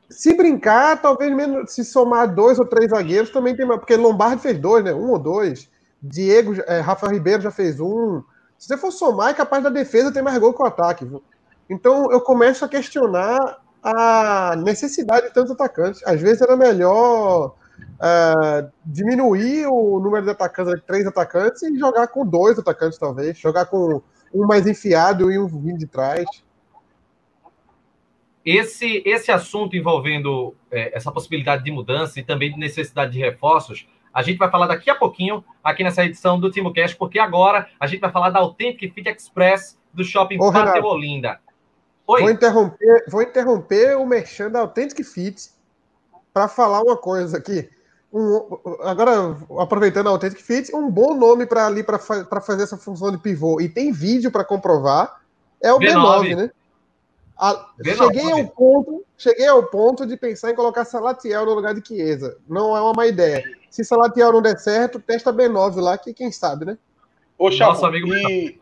[0.10, 1.72] Se brincar, talvez menos.
[1.72, 3.80] Se somar dois ou três zagueiros, também tem mais.
[3.80, 4.94] Porque Lombardi fez dois, né?
[4.94, 5.70] Um ou dois.
[6.02, 8.22] Diego, é, Rafael Ribeiro já fez um.
[8.64, 11.04] Se você for somar, é capaz da defesa ter mais gol que o ataque.
[11.04, 11.22] Viu?
[11.70, 16.02] Então eu começo a questionar a necessidade de tantos atacantes.
[16.06, 22.26] Às vezes era melhor uh, diminuir o número de atacantes, três atacantes, e jogar com
[22.26, 23.38] dois atacantes, talvez.
[23.38, 24.02] Jogar com
[24.34, 26.26] um mais enfiado e um vindo de trás.
[28.46, 33.86] Esse, esse assunto envolvendo é, essa possibilidade de mudança e também de necessidade de reforços,
[34.14, 37.88] a gente vai falar daqui a pouquinho aqui nessa edição do TimoCast, porque agora a
[37.88, 41.40] gente vai falar da Authentic Fit Express do Shopping Pátio Olinda.
[42.06, 42.22] Oi.
[42.22, 45.50] Vou interromper, vou interromper o merchan da Authentic Fit
[46.34, 47.70] para falar uma coisa aqui.
[48.14, 53.12] Um, agora, aproveitando a Authentic Fit, um bom nome para ali para fazer essa função
[53.12, 55.22] de pivô e tem vídeo para comprovar
[55.62, 56.52] é o B9, B9 né?
[57.38, 57.98] A, B9.
[57.98, 62.38] Cheguei ao ponto, cheguei ao ponto de pensar em colocar Salatiel no lugar de Chiesa.
[62.48, 63.44] Não é uma má ideia.
[63.70, 66.78] Se Salatiel não der certo, testa B9 lá, que quem sabe, né?
[67.38, 68.60] Ô, Nosso amigo e,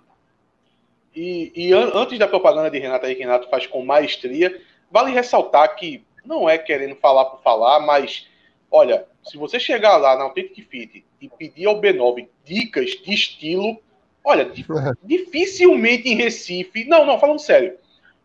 [1.13, 5.12] e, e an antes da propaganda de Renato aí, que Renato faz com maestria, vale
[5.12, 8.27] ressaltar que não é querendo falar por falar, mas
[8.69, 13.77] olha, se você chegar lá na Authentic Fit e pedir ao B9 dicas de estilo,
[14.23, 14.49] olha,
[15.03, 17.77] dificilmente em Recife, não, não, falando sério,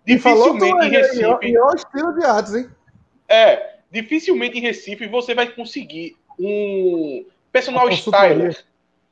[0.06, 1.36] dificilmente em Recife.
[1.42, 2.70] E o estilo de artes, hein?
[3.28, 8.64] É, dificilmente em Recife você vai conseguir um personal styler.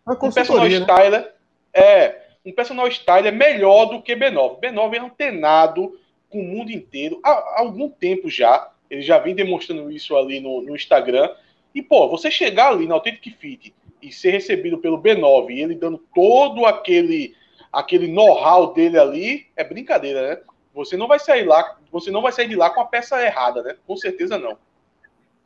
[0.07, 0.76] Um personal né?
[0.76, 1.33] styler,
[1.72, 4.61] é, um personal style é melhor do que B9.
[4.61, 8.70] B9 é antenado com o mundo inteiro há, há algum tempo já.
[8.90, 11.30] Ele já vem demonstrando isso ali no, no, Instagram.
[11.74, 15.74] E, pô, você chegar ali na Authentic Fit e ser recebido pelo B9 e ele
[15.74, 17.35] dando todo aquele
[17.72, 20.40] aquele know-how dele ali, é brincadeira, né?
[20.75, 23.63] Você não vai sair lá, você não vai sair de lá com a peça errada,
[23.63, 23.77] né?
[23.87, 24.59] Com certeza não.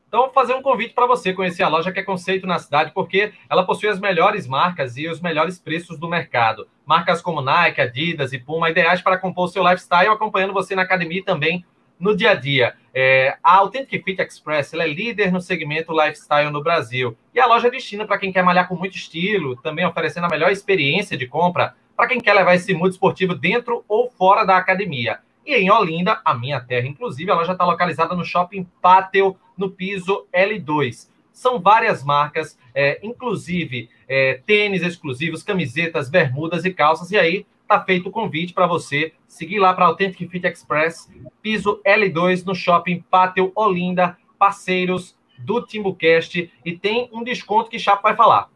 [0.09, 2.93] Então, vou fazer um convite para você conhecer a loja que é conceito na cidade,
[2.95, 6.67] porque ela possui as melhores marcas e os melhores preços do mercado.
[6.87, 10.81] Marcas como Nike, Adidas e Puma, ideais para compor o seu lifestyle, acompanhando você na
[10.81, 11.63] academia e também
[11.99, 12.75] no dia a dia.
[12.95, 17.17] É, a Authentic Fit Express é líder no segmento lifestyle no Brasil.
[17.35, 20.51] E a loja destina para quem quer malhar com muito estilo, também oferecendo a melhor
[20.51, 25.19] experiência de compra para quem quer levar esse mundo esportivo dentro ou fora da academia.
[25.45, 29.71] E em Olinda, a minha terra, inclusive, a loja está localizada no Shopping Pátio, no
[29.71, 31.09] piso L2.
[31.33, 37.11] São várias marcas, é, inclusive é, tênis exclusivos, camisetas, bermudas e calças.
[37.11, 41.09] E aí tá feito o convite para você seguir lá para Authentic Fit Express,
[41.43, 46.51] piso L2 no Shopping Pátio Olinda, parceiros do Timbucast.
[46.65, 48.49] E tem um desconto que Chapo vai falar.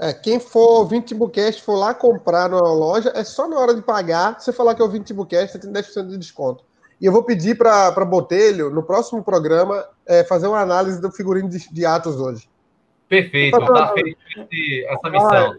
[0.00, 3.82] É, quem for ouvir Timbucast, for lá comprar na loja, é só na hora de
[3.82, 6.64] pagar, você falar que é ouvinte Timbucast, você tem 10% de desconto.
[7.00, 11.48] E eu vou pedir para Botelho, no próximo programa, é, fazer uma análise do figurino
[11.48, 12.48] de, de Atos hoje.
[13.08, 14.18] Perfeito, tá feito
[14.88, 15.56] essa missão.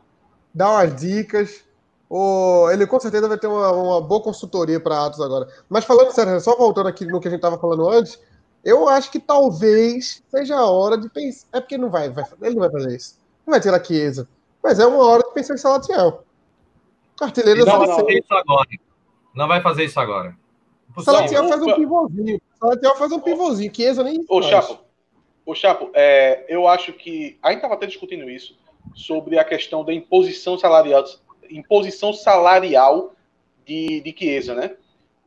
[0.53, 1.68] Dá umas dicas.
[2.09, 5.47] O, ele com certeza vai ter uma, uma boa consultoria para Atos agora.
[5.69, 8.19] Mas falando sério, só voltando aqui no que a gente estava falando antes,
[8.63, 11.47] eu acho que talvez seja a hora de pensar.
[11.53, 13.19] É porque não vai, vai ele não vai fazer isso
[13.49, 14.29] não vai tirar Chiesa.
[14.63, 16.23] Mas é uma hora de pensar em Salatiel.
[17.19, 18.69] Artilheiro não, vai fazer isso agora.
[19.35, 20.37] Não vai fazer isso agora.
[20.99, 22.41] Salatiel faz um pivôzinho.
[22.59, 23.75] Salatiel faz um pivôzinho.
[23.75, 24.23] Chiesa nem.
[24.29, 24.79] Ô, Chapo,
[25.45, 27.37] ô, Chapo é, eu acho que.
[27.41, 28.57] A gente estava até discutindo isso
[28.95, 31.03] sobre a questão da imposição salarial,
[31.49, 33.13] imposição salarial
[33.65, 34.71] de, de Chiesa, né?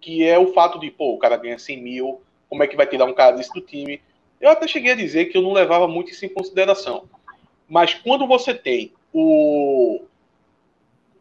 [0.01, 2.87] Que é o fato de, pô, o cara ganha 100 mil, como é que vai
[2.87, 4.01] tirar um cara desse do time?
[4.41, 7.05] Eu até cheguei a dizer que eu não levava muito isso em consideração.
[7.69, 10.03] Mas quando você tem o,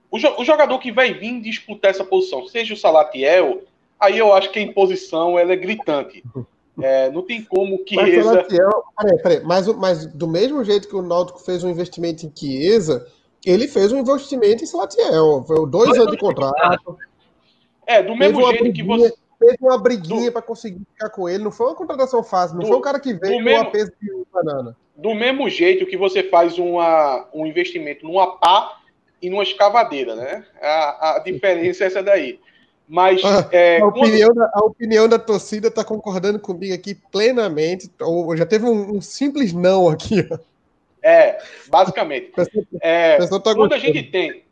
[0.10, 3.62] o, o, jogador que vai vir disputar essa posição, seja o Salatiel,
[4.00, 6.24] aí eu acho que a imposição ela é gritante.
[6.82, 8.24] É, não tem como Chiesa...
[8.24, 12.32] Salatiel, peraí, peraí, mas, mas do mesmo jeito que o Náutico fez um investimento em
[12.34, 13.06] Chiesa,
[13.46, 15.44] ele fez um investimento em Salatiel.
[15.48, 16.98] Foi dois anos de contrato.
[17.86, 21.44] É, do mesmo jeito que você fez uma briguinha para conseguir ficar com ele.
[21.44, 23.92] Não foi uma contratação fácil, não do, foi um cara que veio com mesmo, peso
[24.00, 24.78] de banana.
[24.96, 28.78] Do mesmo jeito que você faz uma, um investimento numa pá
[29.22, 30.46] e numa escavadeira, né?
[30.62, 32.40] A, a diferença é essa daí.
[32.88, 34.38] Mas ah, é, a, opinião quando...
[34.38, 37.90] da, a opinião da torcida está concordando comigo aqui plenamente.
[38.02, 40.28] Ou já teve um, um simples não aqui.
[41.02, 42.32] É, basicamente.
[42.82, 44.44] é, tá quando a gente tem,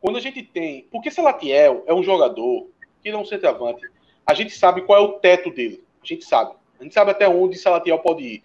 [0.00, 2.68] quando a gente tem, porque Salatiel é um jogador
[3.02, 3.86] que não é um centroavante
[4.28, 5.82] a gente sabe qual é o teto dele.
[6.02, 6.54] A gente sabe.
[6.78, 8.42] A gente sabe até onde Salatiel pode ir.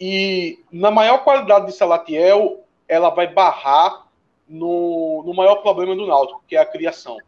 [0.00, 4.08] E na maior qualidade de Salatiel, ela vai barrar
[4.48, 7.18] no, no maior problema do Náutico, que é a criação.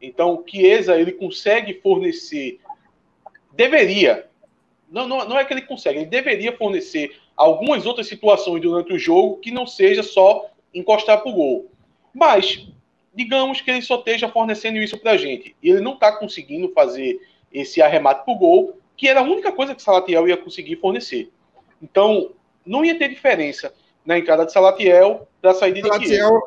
[0.00, 2.58] Então, o Chiesa, ele consegue fornecer,
[3.52, 4.26] deveria,
[4.90, 8.98] não, não, não é que ele consegue, ele deveria fornecer algumas outras situações durante o
[8.98, 11.70] jogo que não seja só encostar para o gol.
[12.12, 12.68] Mas
[13.14, 15.56] digamos que ele só esteja fornecendo isso para a gente.
[15.62, 17.18] E ele não está conseguindo fazer
[17.50, 21.30] esse arremate para o gol, que era a única coisa que Salatiel ia conseguir fornecer.
[21.82, 22.32] Então,
[22.64, 23.72] não ia ter diferença
[24.04, 26.40] na entrada de Salatiel para a saída Salatiel, de Chiesa.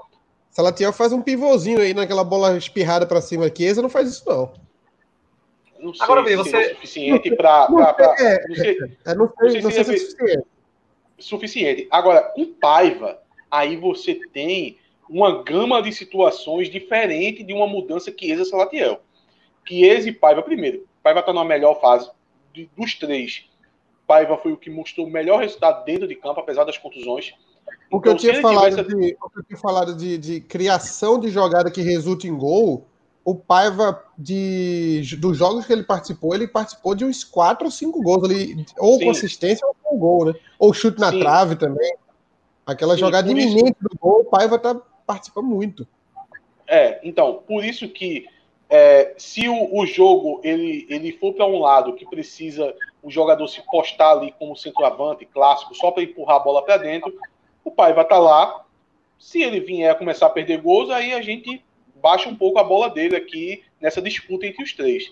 [0.52, 3.52] Salatiel faz um pivôzinho aí naquela bola espirrada para cima.
[3.54, 4.54] Chiesa não faz isso, não.
[5.80, 6.56] Não sei Agora, se você...
[6.56, 7.68] é suficiente para...
[8.20, 10.53] É, não sei, é, não sei, não sei se é suficiente.
[11.20, 11.88] Suficiente.
[11.92, 14.78] Agora, com Paiva, aí você tem
[15.10, 19.02] uma gama de situações diferente de uma mudança que Chiesa Salatiel.
[19.66, 22.10] Chiesa e Paiva, primeiro, Paiva está na melhor fase
[22.54, 23.46] de, dos três.
[24.08, 27.34] Paiva foi o que mostrou o melhor resultado dentro de campo, apesar das contusões.
[27.90, 28.90] O que, então, eu, tinha falado tivesse...
[28.90, 32.86] de, o que eu tinha falado de, de criação de jogada que resulta em gol,
[33.26, 38.02] o Paiva, de, dos jogos que ele participou, ele participou de uns quatro ou cinco
[38.02, 39.06] gols ali, ou Sim.
[39.06, 40.34] consistência ou um gol, né?
[40.60, 41.20] Ou chute na Sim.
[41.20, 41.96] trave também.
[42.66, 45.88] Aquela Sim, jogada iminente do gol, o Paiva tá participa muito.
[46.68, 48.26] É, então, por isso que
[48.70, 53.48] é, se o, o, jogo ele, ele for para um lado que precisa o jogador
[53.48, 57.14] se postar ali como centroavante clássico, só para empurrar a bola para dentro,
[57.64, 58.66] o pai vai estar tá lá.
[59.20, 61.64] Se ele vier a começar a perder gols, aí a gente
[62.04, 65.10] baixa um pouco a bola dele aqui nessa disputa entre os três.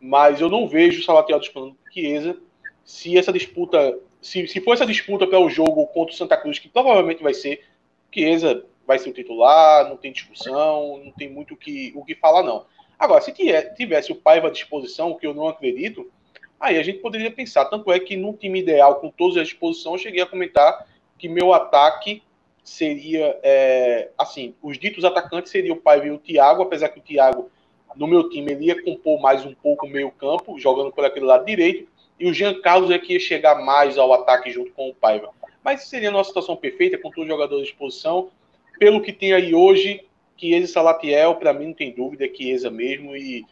[0.00, 2.36] Mas eu não vejo o Salatiel disputando com Chiesa.
[2.84, 6.58] Se essa disputa, se, se for essa disputa para o jogo contra o Santa Cruz,
[6.58, 7.64] que provavelmente vai ser,
[8.12, 12.16] Chiesa vai ser o titular, não tem discussão, não tem muito o que, o que
[12.16, 12.66] falar, não.
[12.98, 13.32] Agora, se
[13.76, 16.10] tivesse o Paiva à disposição, o que eu não acredito,
[16.58, 17.66] aí a gente poderia pensar.
[17.66, 21.28] Tanto é que num time ideal, com todas as disposições, eu cheguei a comentar que
[21.28, 22.22] meu ataque
[22.64, 27.02] seria, é, assim, os ditos atacantes seriam o Paiva e o Thiago, apesar que o
[27.02, 27.50] Thiago,
[27.94, 31.26] no meu time, ele ia compor mais um pouco o meio campo, jogando por aquele
[31.26, 31.86] lado direito,
[32.18, 35.28] e o Jean Carlos é que ia chegar mais ao ataque junto com o Paiva.
[35.62, 38.30] Mas seria a nossa situação perfeita, com todos os jogadores à disposição,
[38.78, 40.04] pelo que tem aí hoje,
[40.36, 43.44] Chiesa e Salatiel, para mim não tem dúvida, é Chiesa mesmo, e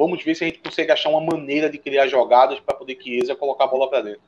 [0.00, 3.34] Vamos ver se a gente consegue achar uma maneira de criar jogadas para poder Chiesa
[3.34, 4.22] colocar a bola para dentro.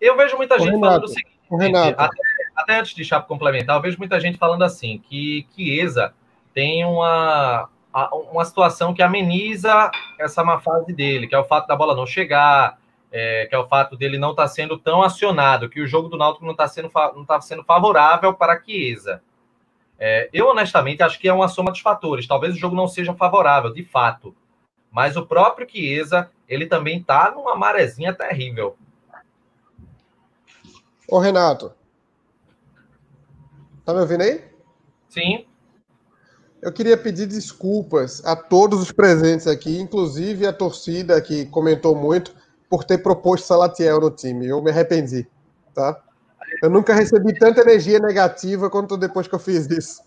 [0.00, 2.00] Eu vejo muita gente Renato, falando o seguinte, Renato.
[2.00, 2.16] Até,
[2.62, 6.14] até, antes de Chapo complementar, eu vejo muita gente falando assim, que Chiesa
[6.54, 7.68] tem uma,
[8.30, 12.06] uma situação que ameniza essa má fase dele, que é o fato da bola não
[12.06, 12.78] chegar,
[13.10, 16.08] é, que é o fato dele não estar tá sendo tão acionado, que o jogo
[16.08, 19.22] do Náutico não está sendo, não tá sendo favorável para Chiesa.
[19.98, 22.26] É, eu, honestamente, acho que é uma soma de fatores.
[22.26, 24.34] Talvez o jogo não seja favorável, de fato.
[24.90, 28.76] Mas o próprio Chiesa, ele também está numa marezinha terrível.
[31.08, 31.72] Ô, Renato.
[33.84, 34.44] Tá me ouvindo aí?
[35.08, 35.46] Sim.
[36.60, 42.34] Eu queria pedir desculpas a todos os presentes aqui, inclusive a torcida que comentou muito
[42.70, 44.46] por ter proposto Salatiel no time.
[44.46, 45.28] Eu me arrependi,
[45.74, 46.00] tá?
[46.62, 50.02] Eu nunca recebi tanta energia negativa quanto depois que eu fiz isso.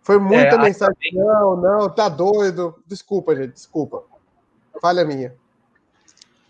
[0.00, 1.12] Foi muita é, mensagem.
[1.12, 2.74] Não, não, tá doido.
[2.86, 4.02] Desculpa, gente, desculpa.
[4.80, 5.34] Falha minha.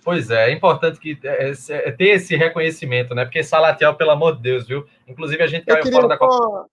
[0.09, 3.27] Pois é, é importante que é, é, ter esse reconhecimento, né?
[3.27, 4.87] Porque Salatiel, pelo amor de Deus, viu?
[5.07, 6.67] Inclusive a gente caiu fora da Copa.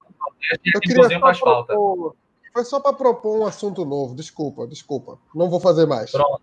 [1.19, 1.74] Faz falta.
[2.54, 4.15] Foi só para propor um assunto novo.
[4.15, 5.19] Desculpa, desculpa.
[5.36, 6.13] Não vou fazer mais.
[6.13, 6.41] Pronto.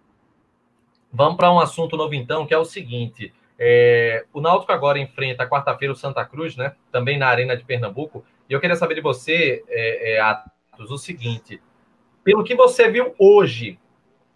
[1.11, 3.33] Vamos para um assunto novo, então, que é o seguinte.
[3.59, 6.75] É, o Náutico agora enfrenta quarta-feira o Santa Cruz, né?
[6.91, 8.23] Também na Arena de Pernambuco.
[8.51, 11.59] E eu queria saber de você, é, é, Atos, o seguinte:
[12.23, 13.79] pelo que você viu hoje,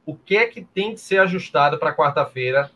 [0.06, 2.70] o que é que tem que ser ajustado para quarta-feira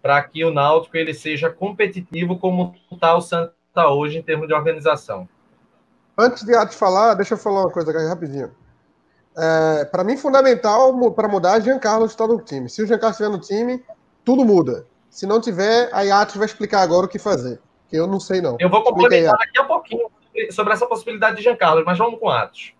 [0.00, 3.52] para que o Náutico ele seja competitivo como está o Santa
[3.88, 5.28] hoje em termos de organização?
[6.16, 8.54] Antes de Atos falar, deixa eu falar uma coisa aqui rapidinho.
[9.36, 12.68] É, para mim, fundamental para mudar é Jean Carlos estar no time.
[12.68, 13.84] Se o Jean Carlos estiver no time,
[14.24, 14.86] tudo muda.
[15.10, 17.60] Se não tiver, a Atos vai explicar agora o que fazer.
[17.88, 18.56] Que eu não sei, não.
[18.60, 20.08] Eu vou complementar daqui a pouquinho
[20.50, 22.72] sobre essa possibilidade de Jean Carlos, mas vamos com Atos.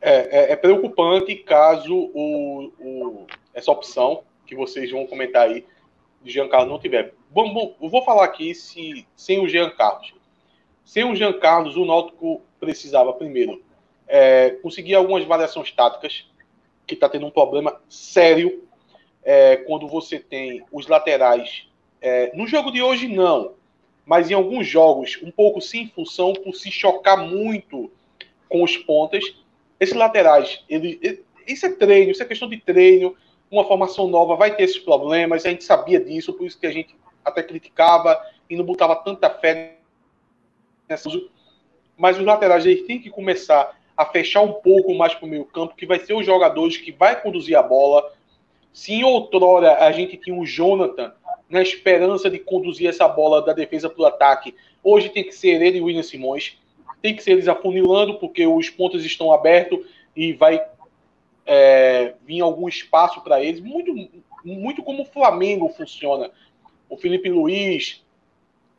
[0.00, 5.64] É, é, é preocupante caso o, o, essa opção que vocês vão comentar aí
[6.22, 7.14] de Jean Carlos não tiver.
[7.30, 10.14] Bom, bom, eu vou falar aqui se, sem o Jean Carlos.
[10.84, 13.62] Sem o Jean Carlos, o Náutico precisava, primeiro,
[14.08, 16.26] é, conseguir algumas variações táticas,
[16.86, 18.64] que está tendo um problema sério
[19.22, 21.68] é, quando você tem os laterais.
[22.00, 23.54] É, no jogo de hoje, não,
[24.04, 27.92] mas em alguns jogos, um pouco sem função, por se chocar muito
[28.48, 29.24] com os pontas.
[29.80, 33.16] Esses laterais, ele, ele, isso é treino, isso é questão de treino.
[33.50, 36.70] Uma formação nova vai ter esses problemas, a gente sabia disso, por isso que a
[36.70, 39.78] gente até criticava e não botava tanta fé
[40.88, 41.08] nessa.
[41.96, 45.44] Mas os laterais eles têm que começar a fechar um pouco mais para o meio
[45.44, 48.12] campo, que vai ser os jogadores que vai conduzir a bola,
[48.72, 51.12] se em outrora a gente tinha o Jonathan
[51.48, 55.60] na esperança de conduzir essa bola da defesa para o ataque, hoje tem que ser
[55.60, 56.56] ele e o William Simões.
[57.00, 59.80] Tem que ser eles afunilando, porque os pontos estão abertos
[60.14, 60.62] e vai
[61.46, 63.60] é, vir algum espaço para eles.
[63.60, 63.92] Muito,
[64.44, 66.30] muito como o Flamengo funciona.
[66.88, 68.04] O Felipe Luiz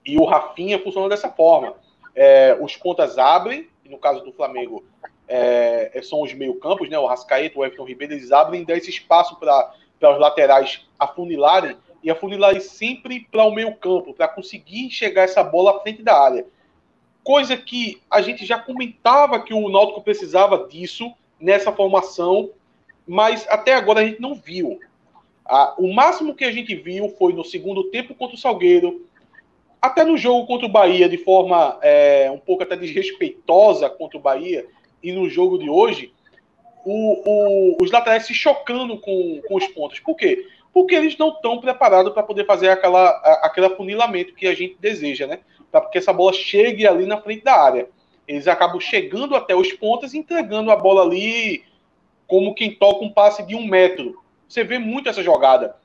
[0.06, 1.76] e o Rafinha funcionam dessa forma.
[2.16, 4.84] É, os pontas abrem, no caso do Flamengo,
[5.28, 7.00] é, são os meio-campos, né?
[7.00, 12.10] O Rascaeta, o Everton Ribeiro, eles abrem dá esse espaço para os laterais afunilarem e
[12.10, 16.46] afunilarem sempre para o meio-campo, para conseguir chegar essa bola à frente da área.
[17.24, 22.50] Coisa que a gente já comentava que o Náutico precisava disso nessa formação,
[23.08, 24.80] mas até agora a gente não viu.
[25.46, 29.06] Ah, o máximo que a gente viu foi no segundo tempo contra o Salgueiro,
[29.82, 34.22] até no jogo contra o Bahia, de forma é, um pouco até desrespeitosa contra o
[34.22, 34.66] Bahia,
[35.02, 36.14] e no jogo de hoje,
[36.86, 40.00] o, o, os laterais se chocando com, com os pontos.
[40.00, 40.46] Por quê?
[40.74, 43.10] Porque eles não estão preparados para poder fazer aquela,
[43.44, 45.40] aquele afunilamento que a gente deseja, né?
[45.72, 47.90] Para que essa bola chegue ali na frente da área.
[48.28, 51.64] Eles acabam chegando até os pontos e entregando a bola ali
[52.28, 54.22] como quem toca um passe de um metro.
[54.48, 55.76] Você vê muito essa jogada.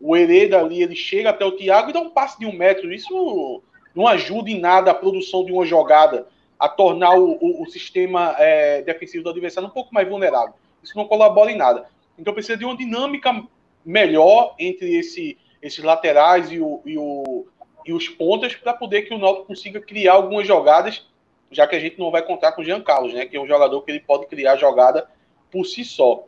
[0.00, 2.92] O Hereda ali, ele chega até o Thiago e dá um passe de um metro.
[2.92, 3.62] Isso
[3.94, 6.26] não ajuda em nada a produção de uma jogada
[6.58, 10.54] a tornar o, o, o sistema é, defensivo do adversário um pouco mais vulnerável.
[10.82, 11.86] Isso não colabora em nada.
[12.18, 13.42] Então precisa de uma dinâmica
[13.84, 17.46] melhor entre esse, esses laterais e, o, e, o,
[17.86, 21.06] e os pontas para poder que o Náutico consiga criar algumas jogadas,
[21.50, 23.46] já que a gente não vai contar com o Jean Carlos, né, que é um
[23.46, 25.08] jogador que ele pode criar jogada
[25.50, 26.24] por si só.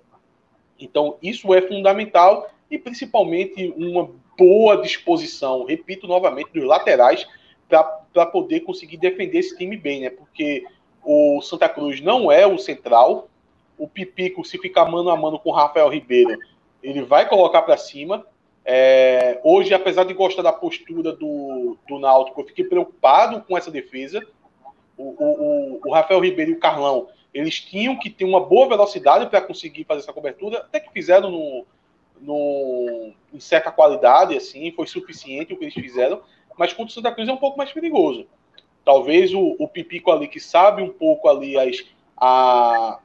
[0.79, 7.27] Então isso é fundamental e principalmente uma boa disposição, repito novamente, dos laterais
[7.69, 10.11] para poder conseguir defender esse time bem, né?
[10.11, 10.65] Porque
[11.03, 13.29] o Santa Cruz não é o central.
[13.77, 16.39] O Pipico, se ficar mano a mano com o Rafael Ribeiro,
[16.83, 18.25] ele vai colocar para cima.
[18.71, 23.71] É, hoje, apesar de gostar da postura do, do Náutico, eu fiquei preocupado com essa
[23.71, 24.23] defesa.
[24.95, 29.27] O, o, o Rafael Ribeiro e o Carlão Eles tinham que ter uma boa velocidade
[29.31, 31.67] para conseguir fazer essa cobertura, até que fizeram no,
[32.21, 36.21] no, em certa qualidade, assim, foi suficiente o que eles fizeram,
[36.59, 38.27] mas contra o Santa Cruz é um pouco mais perigoso.
[38.85, 41.87] Talvez o, o Pipico ali, que sabe um pouco ali as,
[42.19, 42.99] a,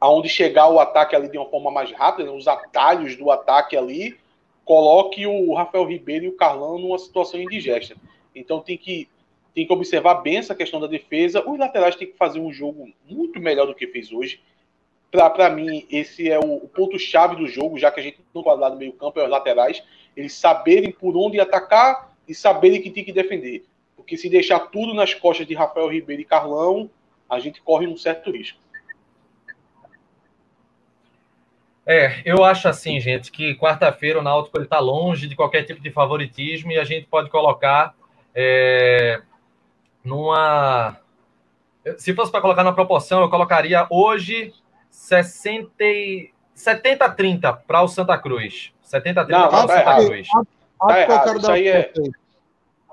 [0.00, 3.76] aonde chegar o ataque ali de uma forma mais rápida, né, os atalhos do ataque
[3.76, 4.18] ali,
[4.66, 7.96] coloque o Rafael Ribeiro e o Carlão numa situação indigesta.
[8.34, 9.08] Então tem que,
[9.54, 11.48] tem que observar bem essa questão da defesa.
[11.48, 14.40] Os laterais têm que fazer um jogo muito melhor do que fez hoje.
[15.08, 18.74] Para mim, esse é o, o ponto-chave do jogo, já que a gente não quadrado
[18.74, 19.84] do meio campo é os laterais,
[20.16, 23.64] eles saberem por onde atacar e saberem que tem que defender.
[23.94, 26.90] Porque se deixar tudo nas costas de Rafael Ribeiro e Carlão,
[27.30, 28.58] a gente corre um certo risco.
[31.86, 35.92] É, eu acho assim, gente, que quarta-feira o Náutico está longe de qualquer tipo de
[35.92, 37.94] favoritismo e a gente pode colocar
[38.34, 39.22] é,
[40.02, 40.96] numa.
[41.96, 44.52] Se fosse para colocar na proporção, eu colocaria hoje
[44.90, 45.72] 60,
[46.56, 48.72] 70-30 para o Santa Cruz.
[48.84, 50.06] 70-30 para o tá Santa errado.
[50.06, 50.28] Cruz.
[50.80, 51.38] Tá errado.
[51.38, 51.92] Isso aí é.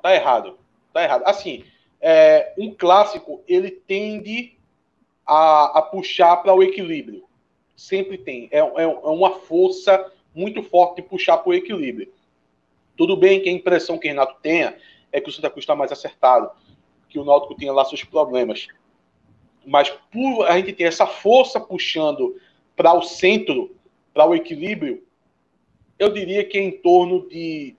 [0.03, 0.59] Tá errado.
[0.93, 1.23] Tá errado.
[1.25, 1.65] Assim,
[1.99, 4.55] é, um clássico, ele tende
[5.25, 7.23] a, a puxar para o equilíbrio
[7.75, 8.47] sempre tem.
[8.51, 12.11] É, é, é uma força muito forte de puxar para o equilíbrio.
[12.95, 14.75] Tudo bem que a impressão que o Renato tenha
[15.11, 16.51] é que o Santa Cruz está mais acertado,
[17.09, 18.67] que o Náutico tinha lá seus problemas.
[19.65, 22.39] Mas por a gente ter essa força puxando
[22.75, 23.75] para o centro,
[24.13, 25.03] para o equilíbrio,
[25.97, 27.75] eu diria que é em torno de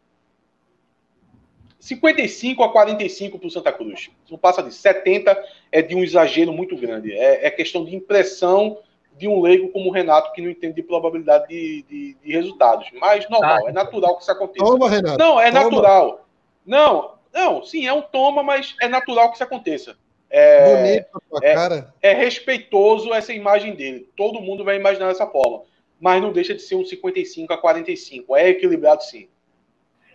[1.79, 4.11] 55 a 45 para o Santa Cruz.
[4.31, 5.37] Não passa de 70
[5.71, 7.13] é de um exagero muito grande.
[7.13, 8.79] É, é questão de impressão
[9.17, 12.89] de um leigo como o Renato, que não entende de probabilidade de, de, de resultados.
[13.01, 14.65] Mas normal, ah, é natural que isso aconteça.
[14.65, 15.19] Toma, Renato.
[15.19, 15.65] Não, é toma.
[15.65, 16.27] natural.
[16.67, 19.97] Não, não, sim, é um toma, mas é natural que isso aconteça.
[20.31, 21.95] É, Bonito é, cara.
[22.03, 24.09] é respeitoso essa imagem dele.
[24.17, 25.63] Todo mundo vai imaginar dessa forma.
[26.01, 28.37] Mas não deixa de ser um 55 a 45.
[28.37, 29.29] É equilibrado, sim.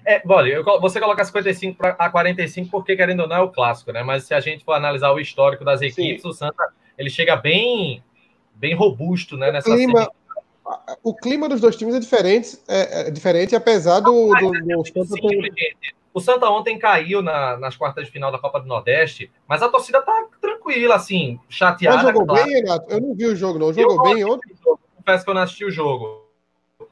[0.05, 4.03] É, olha, você coloca 55 a 45 porque, querendo ou não, é o clássico, né?
[4.03, 6.27] Mas se a gente for analisar o histórico das equipes, sim.
[6.27, 8.03] o Santa ele chega bem
[8.59, 9.51] bem robusto, né?
[9.51, 10.11] Nessa o clima,
[11.03, 15.15] o clima dos dois times é diferente, é, é diferente apesar do, do, do Santa
[15.55, 15.75] ter...
[16.13, 19.69] O Santa ontem caiu na, nas quartas de final da Copa do Nordeste, mas a
[19.69, 21.97] torcida tá tranquila, assim, chateada.
[21.97, 22.45] Mas jogou claro.
[22.45, 22.91] bem, Renato?
[22.91, 23.71] Eu não vi o jogo, não.
[23.71, 24.53] Jogou bem ontem?
[24.97, 26.27] Confesso que eu não assisti o jogo.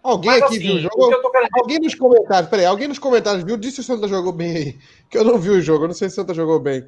[0.03, 1.31] Alguém mas, aqui assim, viu o jogo?
[1.31, 1.49] Querendo...
[1.59, 3.57] Alguém nos comentários, peraí, alguém nos comentários viu?
[3.57, 4.77] Disse se o Santa jogou bem aí.
[5.09, 6.87] Que eu não vi o jogo, eu não sei se o Santa jogou bem.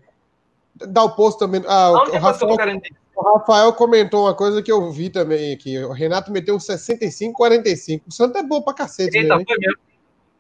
[0.76, 1.61] Dá o posto também.
[1.67, 2.57] Ah, o, Rafael,
[3.15, 5.78] o Rafael comentou uma coisa que eu vi também aqui.
[5.80, 8.05] O Renato meteu 65, 45.
[8.07, 9.17] O Santo é bom pra cacete.
[9.17, 9.43] Eita, né?
[9.45, 9.78] foi mesmo.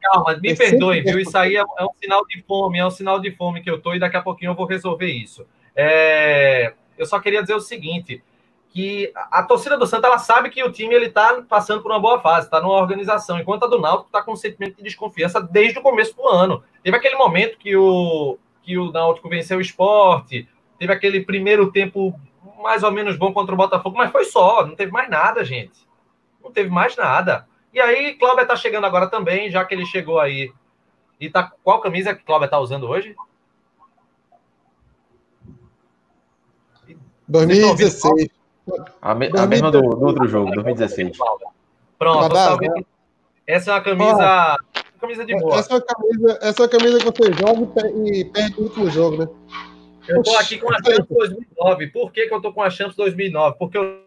[0.01, 1.19] Calma, me é perdoem, viu?
[1.19, 3.81] Isso aí é, é, um sinal de fome, é um sinal de fome que eu
[3.81, 5.45] tô e daqui a pouquinho eu vou resolver isso.
[5.75, 6.73] É...
[6.97, 8.23] Eu só queria dizer o seguinte,
[8.69, 11.99] que a torcida do Santos ela sabe que o time ele tá passando por uma
[11.99, 15.41] boa fase, está numa organização, enquanto a do Náutico está com um sentimento de desconfiança
[15.41, 16.63] desde o começo do ano.
[16.83, 18.37] Teve aquele momento que o
[18.69, 20.47] que o Náutico venceu o esporte,
[20.77, 22.13] teve aquele primeiro tempo
[22.61, 25.87] mais ou menos bom contra o Botafogo, mas foi só, não teve mais nada, gente.
[26.43, 27.47] Não teve mais nada.
[27.73, 30.53] E aí, Cláudio tá chegando agora também, já que ele chegou aí.
[31.19, 33.15] E tá qual camisa que Cláudio tá usando hoje?
[37.27, 38.29] 2016.
[39.01, 41.17] A, me, a mesma do, do, outro jogo, 2016.
[41.97, 42.83] Pronto, né?
[43.47, 44.57] essa é uma camisa,
[44.99, 45.57] camisa de boa.
[45.57, 48.89] Essa é uma camisa, essa é uma camisa que você joga e perde o último
[48.89, 49.27] jogo, né?
[50.07, 51.87] Eu estou aqui com a Champions 2009.
[51.87, 53.57] Por que, que eu estou com a Champions 2009?
[53.57, 54.01] Porque o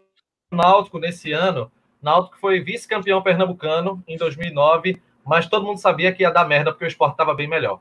[0.51, 1.71] Náutico, nesse ano,
[2.01, 6.85] Náutico foi vice-campeão pernambucano em 2009, mas todo mundo sabia que ia dar merda porque
[6.85, 7.79] o esporte estava bem melhor.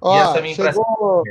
[0.00, 0.70] Ó, e essa é a minha chegou...
[0.70, 1.22] impressão.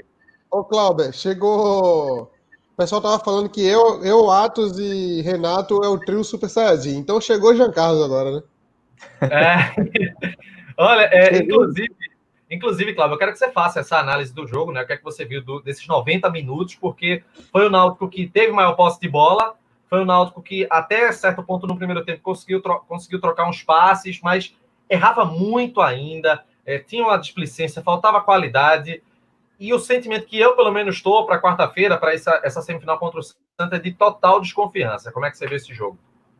[0.51, 2.23] Ô, Cláudio, chegou.
[2.23, 6.97] O pessoal tava falando que eu, eu, Atos e Renato é o trio Super Saiyajin.
[6.97, 8.43] Então chegou Jean Carlos agora, né?
[9.21, 10.35] É.
[10.77, 11.95] Olha, é, inclusive,
[12.49, 14.83] Inclusive, Cláudio, eu quero que você faça essa análise do jogo, né?
[14.83, 18.27] O que é que você viu do, desses 90 minutos, porque foi o Náutico que
[18.27, 19.55] teve maior posse de bola,
[19.89, 23.63] foi o Náutico que, até certo ponto no primeiro tempo, conseguiu, tro conseguiu trocar uns
[23.63, 24.55] passes, mas
[24.87, 29.01] errava muito ainda, é, tinha uma displicência, faltava qualidade.
[29.59, 33.19] E o sentimento que eu, pelo menos, estou para quarta-feira, para essa, essa semifinal contra
[33.19, 35.11] o Santa, é de total desconfiança.
[35.11, 35.97] Como é que você vê esse jogo?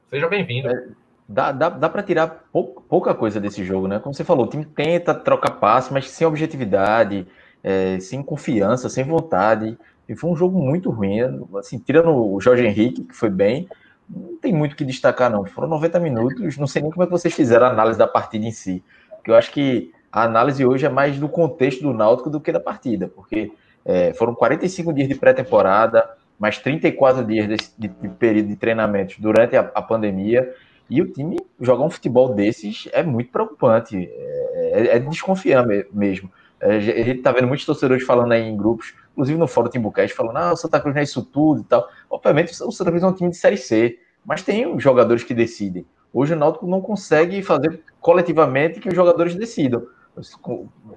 [0.08, 0.68] Seja bem-vindo.
[0.70, 0.90] É,
[1.28, 4.00] dá, dá, dá para tirar pou, pouca coisa desse jogo, né?
[4.00, 7.28] Como você falou, o time tenta trocar passe, mas sem objetividade,
[7.64, 9.78] é, sem confiança, sem vontade.
[10.08, 11.20] E foi um jogo muito ruim.
[11.58, 13.68] Assim, tirando o Jorge Henrique, que foi bem,
[14.10, 15.46] não tem muito que destacar, não.
[15.46, 18.46] Foram 90 minutos, não sei nem como é que vocês fizeram a análise da partida
[18.46, 18.84] em si.
[19.10, 22.52] Porque eu acho que a análise hoje é mais do contexto do Náutico do que
[22.52, 23.52] da partida, porque
[23.84, 26.10] é, foram 45 dias de pré-temporada,
[26.40, 30.54] mais 34 dias de, de, de período de treinamentos durante a, a, pandemia.
[30.90, 36.32] E o time jogar um futebol desses é muito preocupante, é, é, é desconfiar mesmo.
[36.60, 40.16] É, a gente tá vendo muitos torcedores falando aí em grupos, inclusive no Fórum Timbucast,
[40.16, 41.88] falando: ah, o Santa Cruz não é isso tudo e tal.
[42.10, 45.86] Obviamente, o Santa Cruz é um time de Série C, mas tem jogadores que decidem.
[46.14, 49.86] Hoje o Náutico não consegue fazer coletivamente que os jogadores decidam,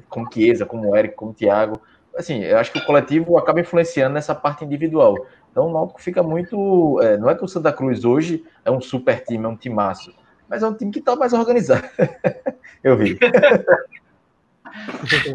[0.08, 1.80] como Chiesa, como Eric, como Thiago.
[2.16, 5.14] Assim, eu acho que o coletivo acaba influenciando nessa parte individual.
[5.50, 7.00] Então o Náutico fica muito.
[7.02, 10.14] É, não é que o Santa Cruz hoje é um super time, é um timaço,
[10.48, 11.88] mas é um time que está mais organizado.
[12.82, 13.18] eu vi.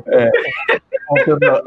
[0.07, 0.31] é,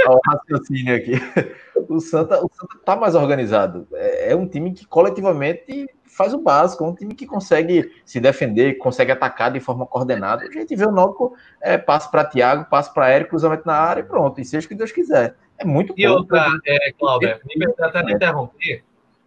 [0.07, 1.13] ao raciocínio aqui.
[1.89, 3.87] O Santa, o Santa tá mais organizado.
[3.93, 8.19] É, é um time que coletivamente faz o básico, é um time que consegue se
[8.19, 10.43] defender, consegue atacar de forma coordenada.
[10.43, 14.01] A gente vê o Náutico é, passa para Thiago, passa para Érico, cruzamento na área
[14.01, 15.37] e pronto, e seja o que Deus quiser.
[15.59, 18.83] É muito E pouco, outra, é, Cláudia, me até me interromper,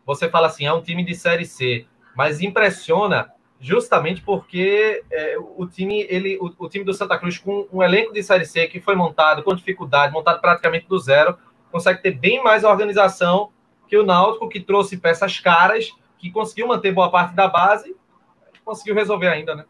[0.06, 1.86] você fala assim, é um time de Série C,
[2.16, 7.68] mas impressiona justamente porque é, o time ele o, o, time do Santa Cruz com
[7.72, 11.38] um elenco de série C que foi montado com dificuldade, montado praticamente do zero,
[11.72, 13.50] consegue ter bem mais organização
[13.88, 17.96] que o Náutico que trouxe peças caras que conseguiu manter boa parte da base,
[18.64, 19.66] conseguiu resolver ainda, né?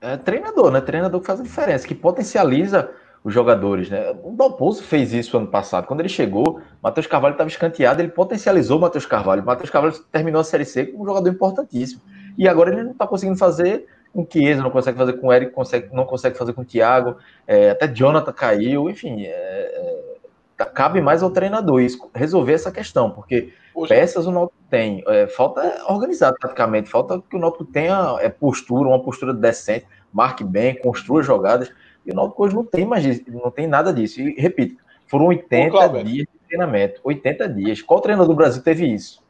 [0.00, 0.80] É treinador, né?
[0.80, 2.90] Treinador que faz a diferença, que potencializa
[3.24, 4.10] os jogadores, né?
[4.22, 5.86] O Dalpozo fez isso ano passado.
[5.86, 9.44] Quando ele chegou, Matheus Carvalho estava escanteado, ele potencializou o Matheus Carvalho.
[9.44, 12.00] Matheus Carvalho terminou a Série C como um jogador importantíssimo.
[12.36, 15.32] E agora ele não está conseguindo fazer com o Chiesa, não consegue fazer com o
[15.32, 17.16] Eric, consegue, não consegue fazer com o Thiago,
[17.46, 23.10] é, até Jonathan caiu, enfim, é, é, cabe mais ao treinador isso, resolver essa questão,
[23.10, 23.52] porque
[23.86, 25.02] peças o Náutico tem.
[25.06, 30.42] É, falta organizar praticamente, falta que o Náutico tenha é, postura, uma postura decente, marque
[30.42, 31.70] bem, construa jogadas.
[32.06, 34.20] E o Náutico hoje não tem mais não tem nada disso.
[34.20, 37.00] E repito, foram 80 Ô, dias de treinamento.
[37.04, 37.82] 80 dias.
[37.82, 39.22] Qual treinador do Brasil teve isso?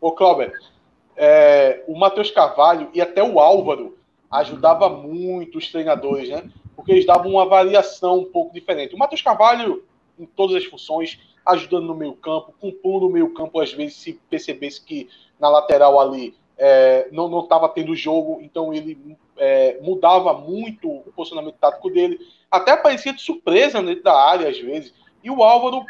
[0.00, 0.52] Ô, Cláudio,
[1.18, 3.98] é, o Matheus Carvalho e até o Álvaro
[4.30, 6.48] ajudava muito os treinadores, né?
[6.76, 8.94] Porque eles davam uma variação um pouco diferente.
[8.94, 9.82] O Matheus Carvalho,
[10.16, 14.12] em todas as funções, ajudando no meio campo, compondo o meio campo, às vezes, se
[14.30, 15.08] percebesse que
[15.40, 21.56] na lateral ali é, não estava tendo jogo, então ele é, mudava muito o posicionamento
[21.56, 24.94] tático dele, até aparecia de surpresa dentro da área, às vezes.
[25.24, 25.84] E o Álvaro,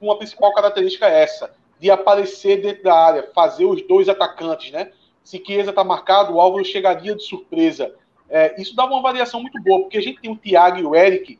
[0.00, 4.90] uma principal característica é essa, de aparecer dentro da área, fazer os dois atacantes, né?
[5.22, 7.94] Se Chiesa está marcado, o Álvaro chegaria de surpresa.
[8.28, 10.94] É, isso dava uma variação muito boa, porque a gente tem o Thiago e o
[10.94, 11.38] Eric,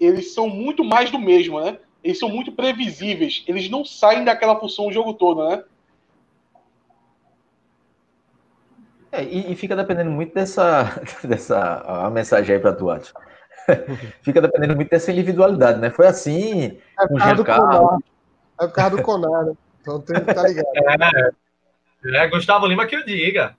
[0.00, 1.78] eles são muito mais do mesmo, né?
[2.06, 3.44] eles são muito previsíveis.
[3.48, 5.64] Eles não saem daquela função o jogo todo, né?
[9.10, 13.12] É, e, e, fica dependendo muito dessa, dessa a mensagem aí para tu, Atos.
[14.22, 15.90] fica dependendo muito dessa individualidade, né?
[15.90, 18.02] Foi assim é com o Giancarlo.
[18.60, 19.52] É o carro do Conar, né?
[19.86, 20.66] Então tem que estar tá ligado.
[22.04, 23.56] É, é, Gustavo Lima que o diga.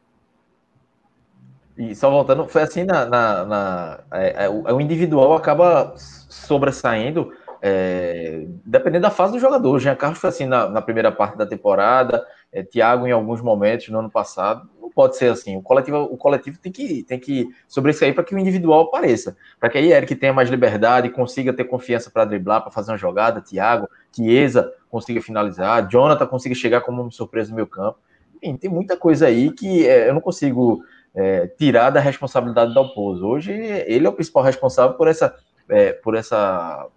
[1.78, 3.06] E só voltando, foi assim na.
[3.06, 7.34] na, na é, é, o individual acaba sobressaindo
[7.68, 9.76] é, dependendo da fase do jogador.
[9.76, 13.42] O Jean Carlos foi assim na, na primeira parte da temporada, é, Thiago em alguns
[13.42, 14.70] momentos no ano passado.
[14.82, 15.58] Não pode ser assim.
[15.58, 19.36] O coletivo, o coletivo tem que, tem que sobressair para que o individual apareça.
[19.60, 22.98] Para que aí Eric tenha mais liberdade, consiga ter confiança para driblar, para fazer uma
[22.98, 28.00] jogada, Thiago, Chiesa consiga finalizar, Jonathan consiga chegar como uma surpresa no meu campo.
[28.42, 32.80] Enfim, tem muita coisa aí que é, eu não consigo é, tirar da responsabilidade do
[32.80, 33.28] Alpozo.
[33.28, 35.36] Hoje ele é o principal responsável por essa,
[35.68, 36.88] é, por essa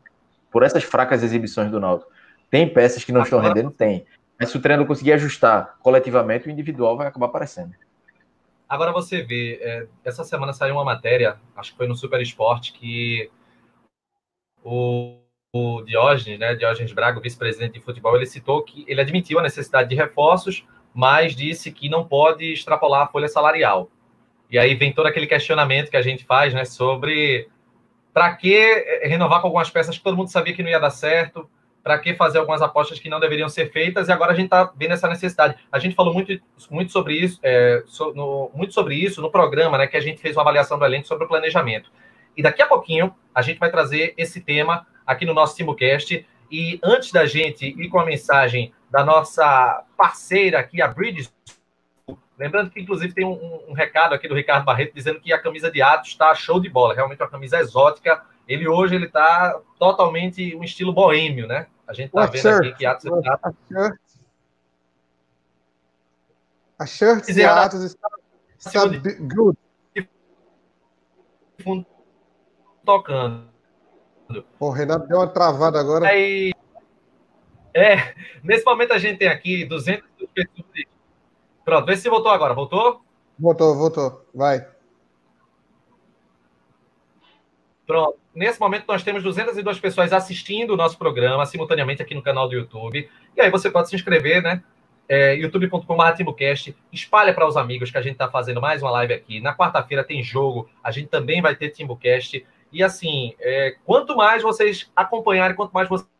[0.50, 2.10] por essas fracas exibições do Náutico.
[2.50, 3.36] Tem peças que não Agora...
[3.36, 3.70] estão rendendo?
[3.70, 4.04] Tem.
[4.38, 7.74] Mas se o treinador conseguir ajustar coletivamente, o individual vai acabar aparecendo.
[8.68, 12.72] Agora você vê, é, essa semana saiu uma matéria, acho que foi no Super Esporte,
[12.72, 13.28] que
[14.64, 15.18] o,
[15.52, 19.88] o Diógenes, né, Diógenes Braga, vice-presidente de futebol, ele citou que ele admitiu a necessidade
[19.88, 23.90] de reforços, mas disse que não pode extrapolar a folha salarial.
[24.48, 27.48] E aí vem todo aquele questionamento que a gente faz, né, sobre
[28.12, 30.90] para que eh, renovar com algumas peças que todo mundo sabia que não ia dar
[30.90, 31.48] certo?
[31.82, 34.08] Para que fazer algumas apostas que não deveriam ser feitas?
[34.08, 35.56] E agora a gente está vendo essa necessidade.
[35.72, 36.38] A gente falou muito,
[36.70, 39.86] muito sobre isso, é, so, no, muito sobre isso no programa, né?
[39.86, 41.90] Que a gente fez uma avaliação do elenco sobre o planejamento.
[42.36, 46.26] E daqui a pouquinho a gente vai trazer esse tema aqui no nosso Simulcast.
[46.50, 51.30] E antes da gente ir com a mensagem da nossa parceira aqui, a Bridge
[52.40, 55.70] Lembrando que, inclusive, tem um, um, recado aqui do Ricardo Barreto dizendo que a camisa
[55.70, 56.94] de Atos está show de bola.
[56.94, 58.22] Realmente é uma camisa exótica.
[58.48, 61.66] Ele hoje ele está totalmente um estilo boêmio, né?
[61.86, 62.66] A gente está vendo shirt?
[62.66, 63.38] aqui que Atos está...
[63.42, 63.98] A shirt,
[66.78, 68.08] a shirt de Atos está,
[68.58, 68.80] está
[69.20, 69.58] good.
[72.82, 73.50] Tocando.
[74.58, 76.08] O Renato deu uma travada agora.
[76.08, 76.54] Aí...
[77.74, 80.89] É, nesse momento a gente tem aqui 200 pessoas.
[81.70, 82.52] Pronto, vê se voltou agora.
[82.52, 83.00] Voltou?
[83.38, 84.26] Voltou, voltou.
[84.34, 84.66] Vai.
[87.86, 88.18] Pronto.
[88.34, 92.56] Nesse momento nós temos 202 pessoas assistindo o nosso programa simultaneamente aqui no canal do
[92.56, 93.08] YouTube.
[93.36, 94.64] E aí você pode se inscrever, né?
[95.08, 96.72] É, youtube.com.br.
[96.92, 99.40] Espalha para os amigos que a gente está fazendo mais uma live aqui.
[99.40, 100.68] Na quarta-feira tem jogo.
[100.82, 102.44] A gente também vai ter TimbuCast.
[102.72, 106.10] E assim, é, quanto mais vocês acompanharem, quanto mais vocês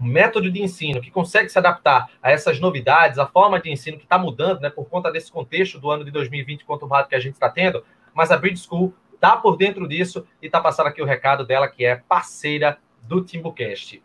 [0.01, 3.97] um método de ensino que consegue se adaptar a essas novidades, a forma de ensino
[3.97, 7.21] que está mudando, né, por conta desse contexto do ano de 2020 conturbado que a
[7.21, 11.01] gente está tendo, mas a Bridge School está por dentro disso e está passando aqui
[11.01, 14.03] o recado dela, que é parceira do Timbucast.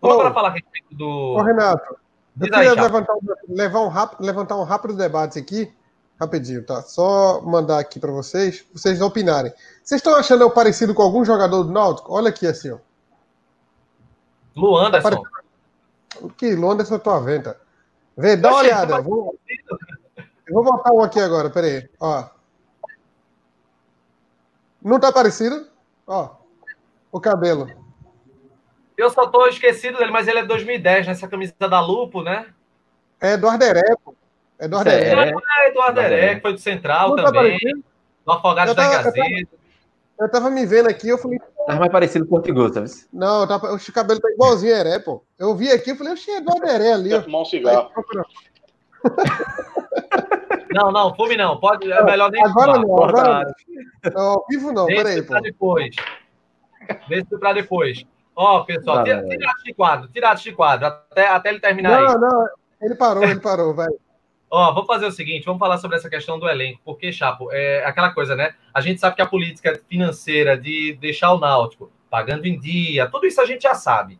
[0.00, 1.34] Vamos para falar a respeito do.
[1.34, 1.96] Ô, Renato,
[2.40, 3.14] eu queria levantar,
[3.48, 5.72] levar um rápido, levantar um rápido debate aqui
[6.18, 6.82] Rapidinho, tá?
[6.82, 9.52] Só mandar aqui para vocês, vocês opinarem.
[9.82, 12.12] Vocês estão achando eu parecido com algum jogador do Náutico?
[12.12, 12.78] Olha aqui assim, ó.
[14.56, 15.10] Luanderson.
[15.10, 17.60] Tá que Luanderson é tua venta.
[18.16, 18.96] Vê, dá uma olhada.
[18.96, 19.38] Tá vou...
[20.48, 21.88] Eu vou botar um aqui agora, peraí.
[22.00, 22.24] Ó.
[24.82, 25.68] Não tá parecido?
[26.06, 26.30] Ó.
[27.12, 27.70] O cabelo.
[28.96, 31.30] Eu só tô esquecido dele, mas ele é 2010, nessa né?
[31.30, 32.52] camisa da Lupo, né?
[33.20, 34.17] É do Arderé, pô.
[34.58, 35.08] É do Arderé.
[35.08, 35.28] É,
[35.68, 37.58] é do Arderé, que foi do Central Não tá também.
[37.58, 37.78] Tá
[38.26, 39.58] do Afogados da Gazeta.
[40.20, 41.38] Eu tava me vendo aqui, eu falei.
[41.66, 42.90] Tá mais parecido com o Portugal, sabe?
[43.12, 45.22] Não, tá, o cabelo tá igualzinho a Heré, pô.
[45.38, 47.14] Eu vi aqui, eu falei, oxe, é do Heré ali.
[47.14, 47.22] Ó.
[47.22, 47.90] Fumar um cigarro.
[50.70, 51.58] Não, não, fume não.
[51.58, 52.86] Pode, é melhor nem Agora fumar.
[52.86, 53.54] não, agora
[54.14, 54.20] não.
[54.22, 55.40] Ao vivo não, Deixa peraí, pô.
[55.40, 55.96] depois.
[57.08, 58.04] Deixa pra depois.
[58.36, 62.14] Ó, pessoal, tira, tira de quadro, tira de quadro, até, até ele terminar não, aí.
[62.14, 62.48] Não, não,
[62.82, 63.88] ele parou, ele parou, vai.
[64.50, 67.84] Ó, vamos fazer o seguinte, vamos falar sobre essa questão do elenco, porque, Chapo, é
[67.84, 68.54] aquela coisa, né?
[68.72, 73.26] A gente sabe que a política financeira de deixar o Náutico pagando em dia, tudo
[73.26, 74.18] isso a gente já sabe.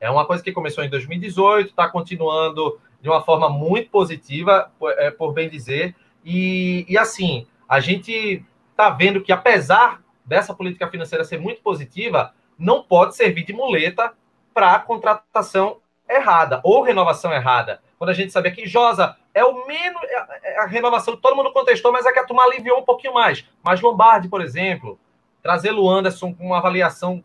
[0.00, 4.92] É uma coisa que começou em 2018, está continuando de uma forma muito positiva, por,
[4.92, 5.96] é, por bem dizer.
[6.24, 12.32] E, e assim, a gente está vendo que, apesar dessa política financeira ser muito positiva,
[12.56, 14.12] não pode servir de muleta
[14.52, 17.80] para contratação errada ou renovação errada.
[17.98, 20.00] Quando a gente sabia que Josa é o menos.
[20.04, 23.12] É, é a renovação todo mundo contestou, mas é que a turma aliviou um pouquinho
[23.12, 23.44] mais.
[23.62, 24.98] Mas Lombardi, por exemplo,
[25.42, 27.22] trazer o Anderson com uma avaliação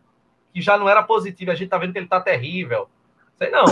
[0.54, 2.90] que já não era positiva, a gente tá vendo que ele tá terrível.
[3.38, 3.64] Sei não.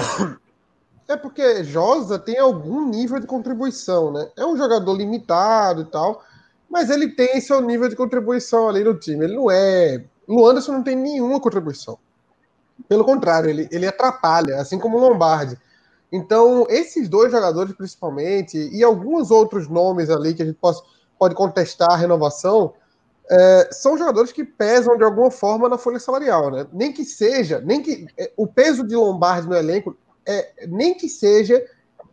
[1.09, 4.29] É porque Josa tem algum nível de contribuição, né?
[4.37, 6.21] É um jogador limitado e tal,
[6.69, 9.23] mas ele tem seu nível de contribuição ali no time.
[9.23, 10.03] Ele não é.
[10.27, 11.97] O Anderson não tem nenhuma contribuição.
[12.89, 15.57] Pelo contrário, ele, ele atrapalha, assim como o Lombardi.
[16.11, 20.79] Então, esses dois jogadores, principalmente, e alguns outros nomes ali que a gente pode,
[21.19, 22.73] pode contestar a renovação,
[23.29, 26.65] é, são jogadores que pesam de alguma forma na folha salarial, né?
[26.71, 31.09] Nem que seja, nem que é, o peso de Lombardi no elenco, é, nem que
[31.09, 31.63] seja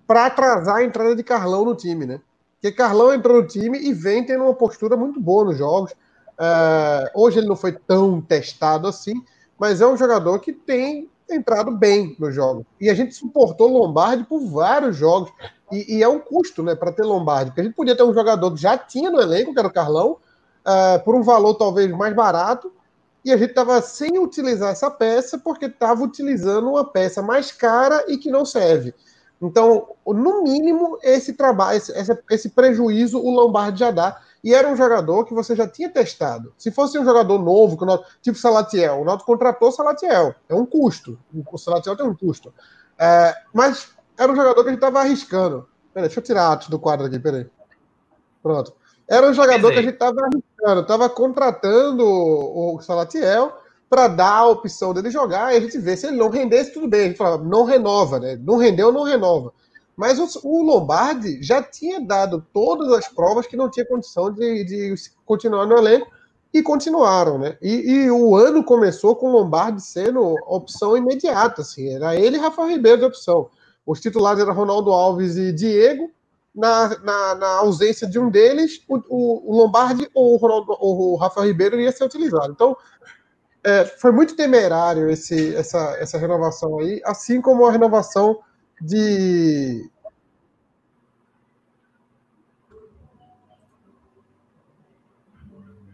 [0.07, 2.21] para atrasar a entrada de Carlão no time, né?
[2.55, 5.95] Porque Carlão entrou no time e vem tendo uma postura muito boa nos jogos.
[6.39, 9.15] É, hoje ele não foi tão testado assim,
[9.57, 12.67] mas é um jogador que tem entrado bem no jogo.
[12.81, 15.33] E a gente suportou Lombardi por vários jogos.
[15.73, 18.13] E, e é um custo né, para ter Lombardi, porque a gente podia ter um
[18.13, 20.19] jogador que já tinha no elenco, que era o Carlão,
[20.65, 22.73] uh, por um valor talvez mais barato,
[23.25, 28.05] e a gente estava sem utilizar essa peça porque estava utilizando uma peça mais cara
[28.07, 28.95] e que não serve.
[29.41, 34.21] Então, no mínimo, esse trabalho, esse, esse prejuízo o Lombardi já dá.
[34.45, 36.53] E era um jogador que você já tinha testado.
[36.59, 37.79] Se fosse um jogador novo,
[38.21, 40.35] tipo Salatiel, o Náutico contratou Salatiel.
[40.47, 41.19] É um custo.
[41.51, 42.53] O Salatiel tem um custo.
[42.99, 43.89] É, mas
[44.19, 45.67] era um jogador que a gente estava arriscando.
[45.95, 47.47] Peraí, deixa eu tirar Atos do quadro aqui, peraí.
[48.43, 48.75] Pronto.
[49.09, 53.57] Era um jogador que a gente estava arriscando, estava contratando o Salatiel
[53.89, 56.87] para dar a opção dele jogar e a gente vê se ele não rendesse, tudo
[56.87, 57.01] bem.
[57.01, 58.37] A gente fala, não renova, né?
[58.37, 59.55] Não rendeu, não renova.
[59.97, 64.65] Mas o, o, Lombardi já tinha dado todas as provas que não tinha condição de,
[64.65, 66.11] de continuar no elenco
[66.53, 67.57] e continuaram, né?
[67.61, 72.41] E, e, o ano começou com o Lombardi sendo opção imediata, assim, era ele e
[72.41, 73.51] Rafa Ribeiro de opção.
[73.87, 76.11] Os titulares eram Ronaldo Alves e Diego.
[76.55, 81.13] Na, na, na ausência de um deles, o, o, o Lombardi ou o, Ronaldo, ou
[81.13, 82.53] o Rafa Ribeiro iria ser utilizado.
[82.53, 82.77] Então,
[83.65, 88.39] é, foi muito temerário esse, essa, essa renovação aí, assim como a renovação
[88.81, 89.91] de.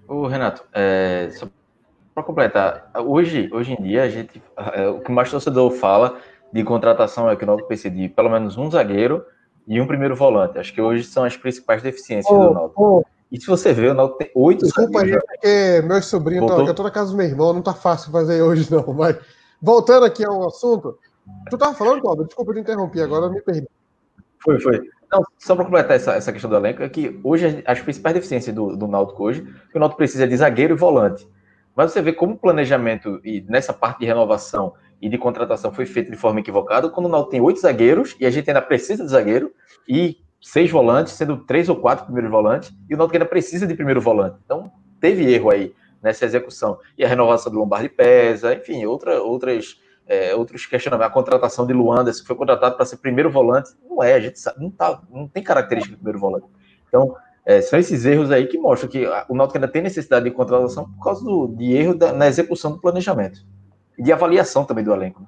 [0.08, 1.46] Ô, Renato, é, só
[2.14, 4.42] para completar, hoje, hoje em dia, a gente,
[4.74, 6.18] é, o que mais torcedor fala
[6.52, 9.24] de contratação é que o Náutico precisa de pelo menos um zagueiro
[9.66, 10.58] e um primeiro volante.
[10.58, 12.82] Acho que hoje são as principais deficiências oh, do Náutico.
[12.82, 13.04] Oh.
[13.30, 16.70] E se você ver, o Náutico tem oito Desculpa aí, porque meus sobrinhos estão aqui.
[16.70, 18.92] Eu tô na casa do meu irmão, não tá fácil fazer hoje não.
[18.92, 19.16] Mas
[19.62, 20.98] voltando aqui ao assunto,
[21.50, 22.26] Tu tava falando, Cláudio?
[22.26, 23.68] Desculpa te interromper, agora eu me perdi.
[24.42, 24.80] Foi, foi.
[25.12, 28.54] Não, só para completar essa, essa questão do elenco, é que hoje as principais deficiências
[28.54, 31.28] do, do Náutico hoje, que o Náutico precisa de zagueiro e volante.
[31.74, 35.86] Mas você vê como o planejamento e nessa parte de renovação e de contratação foi
[35.86, 39.04] feito de forma equivocada, quando o Náutico tem oito zagueiros e a gente ainda precisa
[39.04, 39.52] de zagueiro
[39.88, 43.74] e seis volantes, sendo três ou quatro primeiros volantes, e o Náutico ainda precisa de
[43.74, 44.36] primeiro volante.
[44.44, 44.70] Então,
[45.00, 46.78] teve erro aí nessa execução.
[46.96, 49.80] E a renovação do Lombardi pesa, enfim, outra, outras
[50.10, 51.08] é, outros questionamentos.
[51.08, 54.40] A contratação de Luanda, se foi contratado para ser primeiro volante, não é, a gente
[54.40, 56.46] sabe, não, tá, não tem característica de primeiro volante.
[56.88, 57.14] Então,
[57.46, 60.90] é, são esses erros aí que mostram que o Náutico ainda tem necessidade de contratação
[60.90, 63.46] por causa do, de erro da, na execução do planejamento
[63.96, 65.20] e de avaliação também do elenco.
[65.20, 65.26] Né?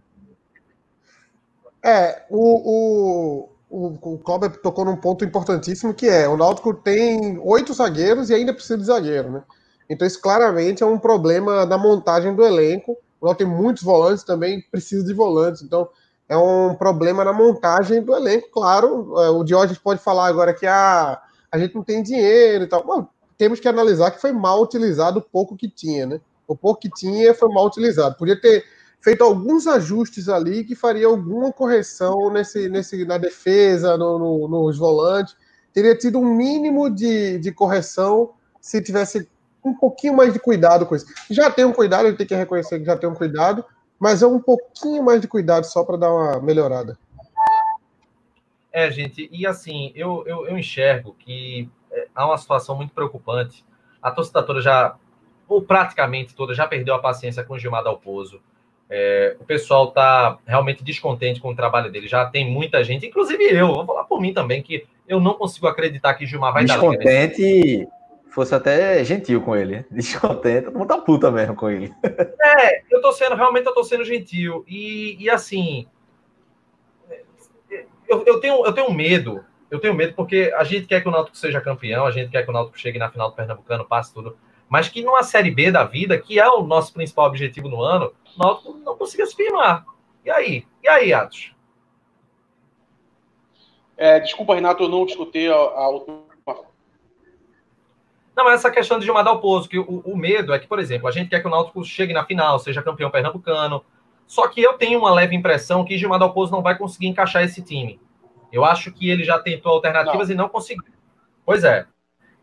[1.85, 7.39] É, o, o, o, o Cláudio tocou num ponto importantíssimo que é o Náutico tem
[7.39, 9.43] oito zagueiros e ainda precisa de zagueiro, né?
[9.89, 14.61] Então isso claramente é um problema da montagem do elenco o tem muitos volantes também,
[14.70, 15.62] precisa de volantes.
[15.62, 15.89] Então,
[16.29, 19.14] é um problema na montagem do elenco, claro.
[19.20, 21.20] É, o Diógenes pode falar agora que ah,
[21.51, 23.12] a gente não tem dinheiro e tal.
[23.39, 26.20] Temos que analisar que foi mal utilizado o pouco que tinha, né?
[26.49, 28.16] O pouco que tinha foi mal utilizado.
[28.16, 28.64] Podia ter
[29.01, 34.79] feito alguns ajustes ali que faria alguma correção nesse, nesse, na defesa, no, no, nos
[34.79, 35.37] volantes.
[35.73, 39.29] Teria tido um mínimo de, de correção se tivesse
[39.65, 41.07] um pouquinho mais de cuidado com isso.
[41.31, 43.65] Já tem um cuidado, ele tem que reconhecer que já tem um cuidado,
[43.99, 46.99] mas é um pouquinho mais de cuidado só para dar uma melhorada.
[48.73, 53.65] É, gente, e assim, eu, eu, eu enxergo que é, há uma situação muito preocupante.
[54.03, 54.97] A torcida toda já,
[55.47, 58.41] ou praticamente toda, já perdeu a paciência com o Gilmar Dalpozo.
[58.89, 62.09] É, o pessoal está realmente descontente com o trabalho dele.
[62.09, 65.67] Já tem muita gente, inclusive eu, vou falar por mim também, que eu não consigo
[65.67, 67.27] acreditar que Gilmar vai descontente, dar.
[67.29, 67.89] Descontente
[68.33, 69.85] fosse até gentil com ele.
[69.91, 71.93] Descontente, todo mundo tá puta mesmo com ele.
[72.45, 74.64] É, eu tô sendo, realmente eu tô sendo gentil.
[74.66, 75.87] E, e assim,
[78.09, 81.11] eu, eu, tenho, eu tenho medo, eu tenho medo porque a gente quer que o
[81.11, 84.12] Náutico seja campeão, a gente quer que o Náutico chegue na final do Pernambucano, passe
[84.12, 84.37] tudo,
[84.68, 88.12] mas que numa Série B da vida, que é o nosso principal objetivo no ano,
[88.37, 89.87] o Náutico não consiga se firmar.
[90.24, 90.66] E aí?
[90.83, 91.55] E aí, Atos?
[93.97, 95.89] É, desculpa, Renato, eu não escutei a, a
[98.37, 101.07] não, mas essa questão de Gilmar Dalpozo, que o, o, medo é que, por exemplo,
[101.07, 103.85] a gente quer que o Náutico chegue na final, seja campeão pernambucano.
[104.26, 107.62] Só que eu tenho uma leve impressão que Gilmar Dalpozo não vai conseguir encaixar esse
[107.62, 108.01] time.
[108.51, 110.35] Eu acho que ele já tentou alternativas não.
[110.35, 110.93] e não conseguiu.
[111.45, 111.87] Pois é.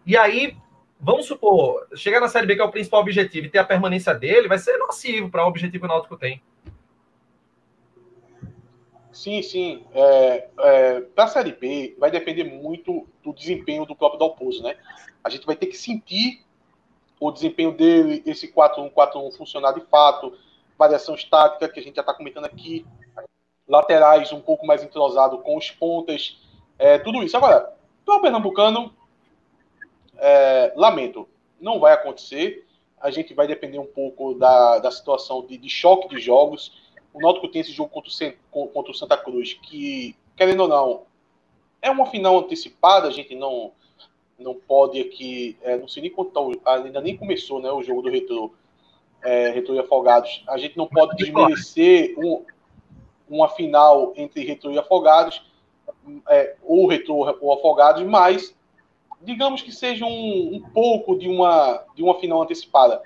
[0.05, 0.55] E aí,
[0.99, 4.13] vamos supor, chegar na Série B, que é o principal objetivo, e ter a permanência
[4.13, 6.41] dele, vai ser nocivo para o objetivo que o Náutico tem.
[9.19, 9.83] Sim, sim.
[9.93, 14.77] É, é, para a Série B, vai depender muito do desempenho do próprio Dalpozo, né?
[15.21, 16.45] A gente vai ter que sentir
[17.19, 20.37] o desempenho dele, esse 4-1-4-1 funcionar de fato,
[20.77, 22.85] variação estática, que a gente já está comentando aqui,
[23.67, 26.39] laterais um pouco mais entrosado com os pontas,
[26.77, 27.35] é, tudo isso.
[27.35, 27.73] Agora,
[28.05, 28.95] para o Pernambucano,
[30.17, 31.27] é, lamento,
[31.59, 32.65] não vai acontecer.
[33.01, 36.71] A gente vai depender um pouco da, da situação de, de choque de jogos.
[37.13, 38.11] O Náutico tem esse jogo contra
[38.51, 41.03] o, contra o Santa Cruz, que, querendo ou não,
[41.81, 43.71] é uma final antecipada, a gente não
[44.39, 48.03] não pode aqui, é, não sei nem quanto tá, ainda nem começou né, o jogo
[48.03, 48.53] do Retro,
[49.21, 50.43] é, Retro e Afogados.
[50.47, 52.45] A gente não pode desmerecer um,
[53.29, 55.43] uma final entre Retro e Afogados,
[56.29, 58.55] é, ou Retro ou Afogados, mas
[59.21, 63.01] digamos que seja um, um, pouco de uma, de uma final antecipada.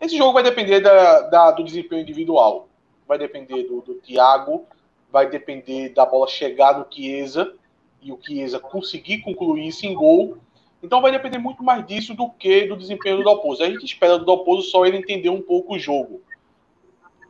[0.00, 2.67] Esse jogo vai depender da, da do desempenho individual,
[3.08, 4.66] vai depender do, do Thiago,
[5.10, 7.54] vai depender da bola chegar no Chiesa
[8.02, 10.38] e o Chiesa conseguir concluir isso em gol
[10.82, 13.62] então vai depender muito mais disso do que do desempenho do Dalpozo.
[13.62, 16.22] A gente espera do Dalpozo só ele entender um pouco o jogo.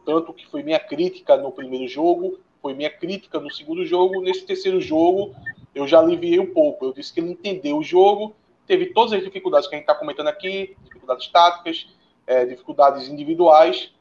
[0.04, 4.20] Tanto que foi minha crítica no primeiro jogo, foi minha crítica no segundo jogo.
[4.20, 5.34] Nesse terceiro jogo,
[5.74, 6.84] eu já aliviei um pouco.
[6.84, 8.34] Eu disse que ele entendeu o jogo,
[8.66, 11.88] teve todas as dificuldades que a gente está comentando aqui, dificuldades táticas,
[12.26, 13.94] é, dificuldades individuais.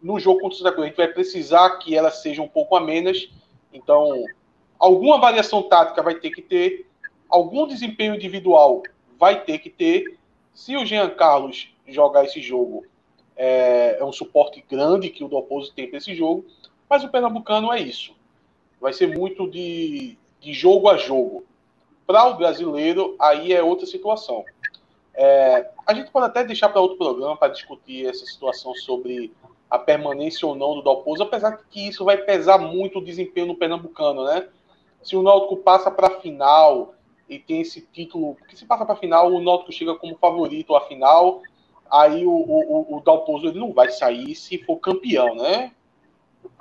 [0.00, 2.76] No jogo contra o Santa Cruz, a gente vai precisar que elas sejam um pouco
[2.76, 3.28] amenas.
[3.72, 4.24] Então,
[4.78, 6.86] alguma variação tática vai ter que ter,
[7.28, 8.82] algum desempenho individual
[9.18, 10.16] vai ter que ter.
[10.54, 12.86] Se o Jean Carlos jogar esse jogo,
[13.36, 16.44] é, é um suporte grande que o Dalpozo tem para esse jogo,
[16.88, 18.14] mas o Pernambucano é isso.
[18.80, 21.44] Vai ser muito de, de jogo a jogo.
[22.06, 24.44] Para o brasileiro, aí é outra situação.
[25.14, 29.32] É, a gente pode até deixar para outro programa para discutir essa situação sobre
[29.70, 33.56] a permanência ou não do Dalpozo, apesar que isso vai pesar muito o desempenho no
[33.56, 34.48] Pernambucano, né?
[35.02, 36.94] Se o Náutico passa para a final
[37.28, 40.74] e tem esse título, porque se passa para a final, o Náutico chega como favorito
[40.74, 41.42] à final,
[41.90, 45.72] aí o, o, o Dalpozo ele não vai sair se for campeão, né?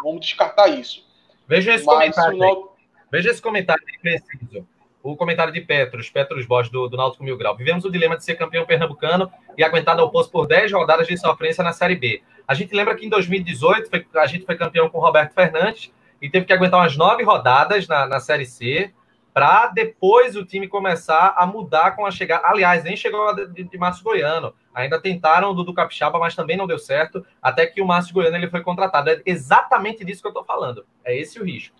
[0.04, 1.06] Vamos descartar isso.
[1.48, 2.38] Veja esse Mas, comentário.
[2.38, 2.78] Náutico...
[3.10, 4.68] Veja esse comentário preciso.
[5.08, 7.56] O comentário de Petros, Petros Bosch, do, do Náutico Mil Grau.
[7.56, 11.18] Vivemos o dilema de ser campeão pernambucano e aguentar ao posto por 10 rodadas de
[11.18, 12.22] sofrência na Série B.
[12.46, 16.30] A gente lembra que em 2018 foi, a gente foi campeão com Roberto Fernandes e
[16.30, 18.94] teve que aguentar umas nove rodadas na, na Série C
[19.34, 22.46] para depois o time começar a mudar com a chegada.
[22.46, 24.54] Aliás, nem chegou de, de Márcio Goiano.
[24.76, 28.36] Ainda tentaram o Dudu Capixaba, mas também não deu certo, até que o Márcio Goiano
[28.36, 29.10] ele foi contratado.
[29.10, 30.86] É exatamente disso que eu estou falando.
[31.06, 31.78] É esse o risco.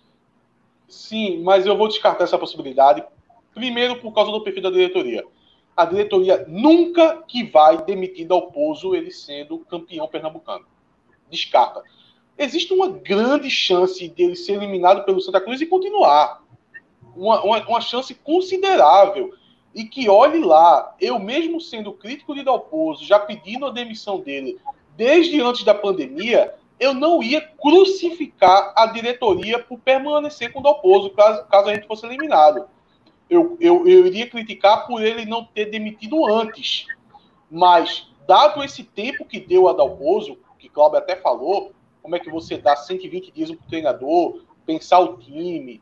[0.88, 3.04] Sim, mas eu vou descartar essa possibilidade.
[3.58, 5.24] Primeiro, por causa do perfil da diretoria.
[5.76, 10.64] A diretoria nunca que vai demitir Dalpozo ele sendo campeão pernambucano.
[11.28, 11.82] Descarta.
[12.38, 16.40] Existe uma grande chance dele ser eliminado pelo Santa Cruz e continuar
[17.16, 19.34] uma, uma, uma chance considerável.
[19.74, 24.56] E que olhe lá, eu mesmo sendo crítico de Dalpozo, já pedindo a demissão dele
[24.96, 31.10] desde antes da pandemia, eu não ia crucificar a diretoria por permanecer com o Dalpozo,
[31.10, 32.68] caso, caso a gente fosse eliminado.
[33.28, 36.86] Eu, eu, eu iria criticar por ele não ter demitido antes.
[37.50, 41.72] Mas, dado esse tempo que deu a Dalpozo, que Cláudio até falou,
[42.02, 45.80] como é que você dá 120 dias para o treinador, pensar o time,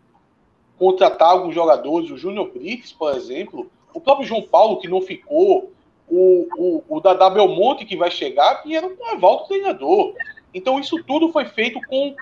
[0.78, 5.72] contratar alguns jogadores, o Júnior Brits, por exemplo, o próprio João Paulo, que não ficou,
[6.08, 10.14] o, o, o Dadá Belmonte, que vai chegar, vieram com a volta do treinador.
[10.52, 12.14] Então, isso tudo foi feito com,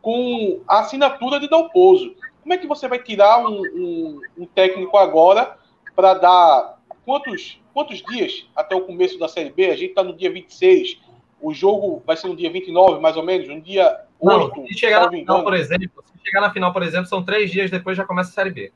[0.00, 2.14] com a assinatura de Dalpozo.
[2.42, 5.56] Como é que você vai tirar um, um, um técnico agora
[5.94, 9.66] para dar quantos, quantos dias até o começo da Série B?
[9.66, 11.00] A gente está no dia 26,
[11.40, 14.56] o jogo vai ser no dia 29, mais ou menos, no dia 8.
[14.56, 17.50] Não, se chegar na final, por exemplo, se chegar na final, por exemplo, são três
[17.50, 18.72] dias depois já começa a Série B.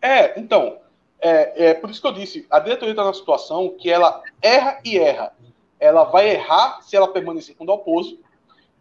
[0.00, 0.78] É, então,
[1.20, 4.80] é, é por isso que eu disse, a diretoria está numa situação que ela erra
[4.84, 5.32] e erra.
[5.78, 8.18] Ela vai errar se ela permanecer com o Dalpozo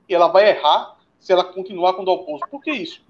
[0.08, 2.44] e ela vai errar se ela continuar com o Dalpozo.
[2.50, 3.05] Por que isso?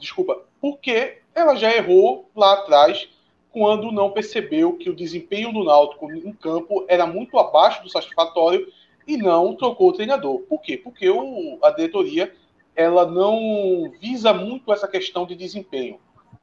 [0.00, 0.42] Desculpa.
[0.60, 3.08] Porque ela já errou lá atrás
[3.52, 8.66] quando não percebeu que o desempenho do Náutico em campo era muito abaixo do satisfatório
[9.06, 10.40] e não trocou o treinador.
[10.40, 10.76] Por quê?
[10.76, 12.32] Porque o, a diretoria
[12.74, 16.00] ela não visa muito essa questão de desempenho.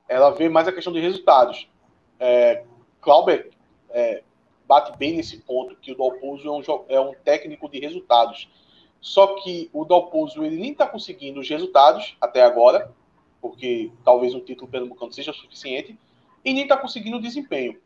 [0.07, 1.67] Ela vê mais a questão de resultados.
[2.19, 2.63] É,
[3.01, 3.49] Clauber
[3.89, 4.21] é,
[4.67, 8.49] bate bem nesse ponto que o Dalpozo é um, é um técnico de resultados.
[8.99, 12.91] Só que o Dalpozo ele nem está conseguindo os resultados até agora,
[13.47, 15.97] porque talvez um título pernambucano seja suficiente
[16.43, 17.79] e nem está conseguindo desempenho.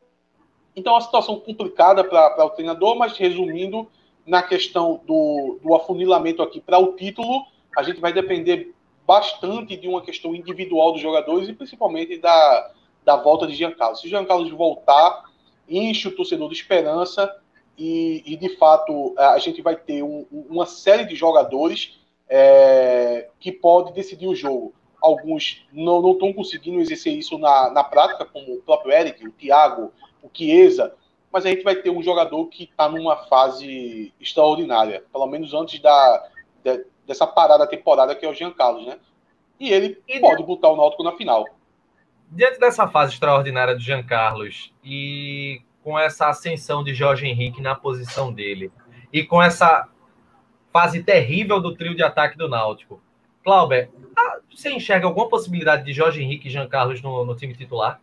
[0.76, 3.88] Então, é uma situação complicada para o treinador, mas resumindo,
[4.26, 7.46] na questão do, do afunilamento aqui para o título,
[7.76, 8.74] a gente vai depender
[9.06, 12.72] bastante de uma questão individual dos jogadores e principalmente da,
[13.04, 14.00] da volta de Jean Carlos.
[14.00, 15.26] Se Jean Carlos voltar,
[15.68, 17.36] enche o torcedor de esperança
[17.78, 22.00] e, e de fato, a gente vai ter um, uma série de jogadores
[22.30, 28.26] é, que pode decidir o jogo alguns não estão conseguindo exercer isso na, na prática,
[28.26, 29.92] como o próprio Eric, o Thiago,
[30.22, 30.94] o Chiesa,
[31.32, 35.80] mas a gente vai ter um jogador que está numa fase extraordinária, pelo menos antes
[35.80, 36.30] da,
[36.64, 39.00] de, dessa parada temporada que é o Jean Carlos, né?
[39.60, 41.46] E ele e pode botar o Náutico na final.
[42.30, 47.76] Diante dessa fase extraordinária do Jean Carlos e com essa ascensão de Jorge Henrique na
[47.76, 48.72] posição dele
[49.12, 49.88] e com essa
[50.72, 53.02] fase terrível do trio de ataque do Náutico,
[53.44, 57.54] Clauber, ah, você enxerga alguma possibilidade de Jorge Henrique e Jean Carlos no, no time
[57.54, 58.00] titular?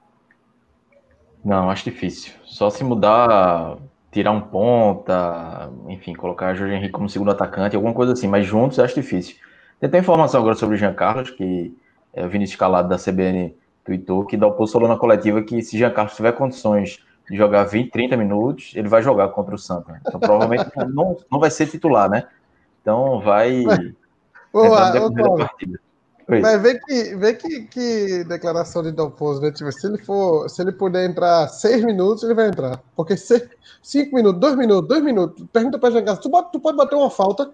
[1.45, 2.33] Não, acho difícil.
[2.45, 3.77] Só se mudar,
[4.11, 8.79] tirar um ponta, enfim, colocar Jorge Henrique como segundo atacante, alguma coisa assim, mas juntos
[8.79, 9.37] acho difícil.
[9.81, 11.73] Tem informação agora sobre o Jean Carlos, que
[12.13, 15.79] é o Vinícius Calado da CBN tweetou, que dá o falou na coletiva que se
[15.79, 16.99] Jean Carlos tiver condições
[17.31, 19.95] de jogar 20, 30 minutos, ele vai jogar contra o Santos.
[20.01, 22.25] Então provavelmente não, não vai ser titular, né?
[22.83, 23.65] Então vai.
[24.53, 29.51] Ô, ô, Mas vê que, vê que, que declaração de Dalpozo, né?
[29.51, 32.83] Tipo, se ele for, se ele puder entrar seis minutos, ele vai entrar.
[32.95, 33.49] Porque se,
[33.83, 37.51] cinco minutos, dois minutos, dois minutos, pergunta pra Jean tu, tu pode bater uma falta,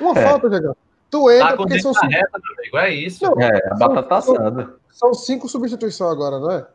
[0.00, 0.24] uma é.
[0.24, 0.74] falta, Jean
[1.10, 2.12] Tu entra tá porque são cinco...
[2.12, 3.24] reta, amigo, é isso.
[3.24, 4.74] Não, é, a batata são, assada.
[4.90, 6.66] São cinco substituições agora, não é?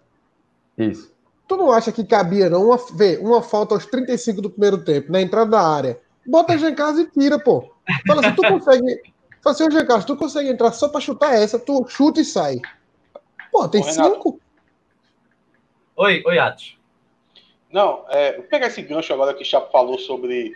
[0.77, 1.11] Isso.
[1.47, 2.67] Tu não acha que cabia, não?
[2.67, 5.99] Uma, vê, uma falta aos 35 do primeiro tempo, na entrada da área.
[6.25, 7.69] Bota a Jean e tira, pô.
[8.07, 9.01] Fala assim, tu consegue
[9.41, 12.61] Fala assim, ô Carlos, tu consegue entrar só pra chutar essa, tu chuta e sai.
[13.51, 14.39] Pô, tem ô, cinco.
[15.95, 16.77] Oi, oi, Atos.
[17.71, 20.53] Não, é, vou pegar esse gancho agora que o Chapo falou sobre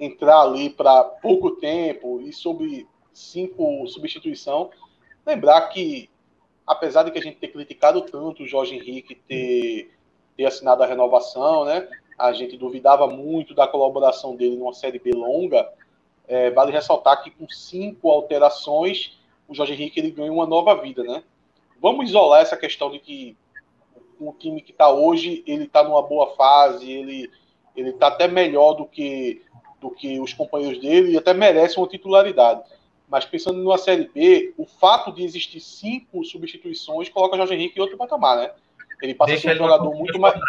[0.00, 4.70] entrar ali para pouco tempo e sobre cinco substituição.
[5.24, 6.10] Lembrar que,
[6.66, 9.92] apesar de que a gente ter criticado tanto o Jorge Henrique ter,
[10.36, 11.88] ter assinado a renovação, né?
[12.18, 15.68] A gente duvidava muito da colaboração dele numa Série B longa
[16.26, 19.18] é, vale ressaltar que com cinco alterações,
[19.48, 21.22] o Jorge Henrique ele ganha uma nova vida, né?
[21.80, 23.36] Vamos isolar essa questão de que
[24.18, 27.30] o time que está hoje ele está numa boa fase, ele
[27.76, 29.42] ele está até melhor do que
[29.80, 32.62] do que os companheiros dele e até merece uma titularidade.
[33.06, 37.78] Mas pensando numa série B, o fato de existir cinco substituições coloca o Jorge Henrique
[37.78, 38.50] em outro patamar, né?
[39.02, 40.40] Ele passa Deixa a ser um jogador muito mais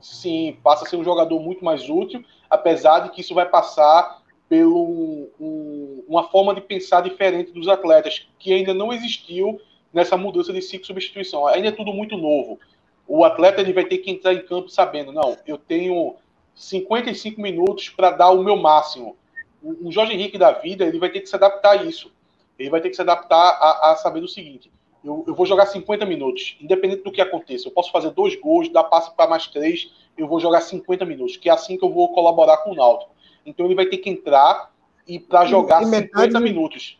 [0.00, 4.20] sim, passa a ser um jogador muito mais útil, apesar de que isso vai passar
[4.46, 9.58] pelo um, uma forma de pensar diferente dos atletas, que ainda não existiu
[9.90, 11.46] nessa mudança de ciclo substituição.
[11.46, 12.60] Ainda é tudo muito novo.
[13.08, 16.14] O atleta ele vai ter que entrar em campo sabendo, não, eu tenho
[16.54, 19.16] 55 minutos para dar o meu máximo.
[19.62, 22.12] O, Jorge Henrique da vida, ele vai ter que se adaptar a isso.
[22.58, 24.70] Ele vai ter que se adaptar a, a saber o seguinte:
[25.04, 27.68] eu, eu, vou jogar 50 minutos, independente do que aconteça.
[27.68, 31.36] Eu posso fazer dois gols, dar passe para mais três, eu vou jogar 50 minutos,
[31.36, 33.10] que é assim que eu vou colaborar com o Náutico.
[33.44, 34.72] Então ele vai ter que entrar
[35.06, 36.98] e para jogar e, metade, 50 minutos.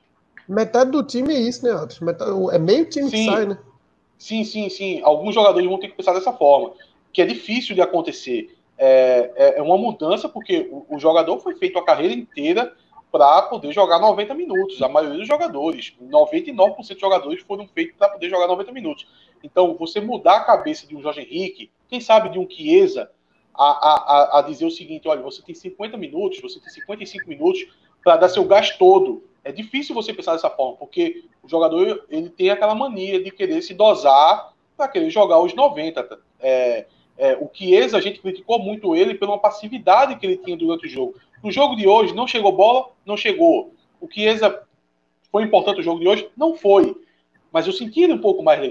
[0.49, 2.01] Metade do time é isso, né, Altos?
[2.53, 3.59] É meio time sim, que sai, né?
[4.19, 5.01] Sim, sim, sim.
[5.03, 6.73] Alguns jogadores vão ter que pensar dessa forma,
[7.13, 8.57] que é difícil de acontecer.
[8.77, 12.75] É, é, é uma mudança, porque o, o jogador foi feito a carreira inteira
[13.13, 14.81] para poder jogar 90 minutos.
[14.81, 19.07] A maioria dos jogadores, 99% dos jogadores foram feitos para poder jogar 90 minutos.
[19.45, 23.11] Então, você mudar a cabeça de um Jorge Henrique, quem sabe de um Chiesa,
[23.55, 27.67] a, a, a dizer o seguinte: olha, você tem 50 minutos, você tem 55 minutos
[28.03, 29.23] para dar seu gás todo.
[29.45, 33.61] É difícil você pensar dessa forma, porque o jogador ele tem aquela mania de querer
[33.61, 36.19] se dosar para querer jogar os 90.
[36.41, 36.87] É,
[37.23, 40.91] é, o Chiesa, a gente criticou muito ele pela passividade que ele tinha durante o
[40.91, 41.15] jogo.
[41.41, 42.91] No jogo de hoje, não chegou bola?
[43.07, 43.73] Não chegou.
[44.01, 44.67] O Chiesa
[45.31, 46.29] foi importante o jogo de hoje?
[46.37, 47.01] Não foi.
[47.53, 48.69] Mas eu senti ele um pouco mais.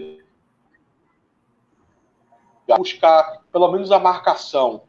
[2.78, 4.82] Buscar pelo menos a marcação.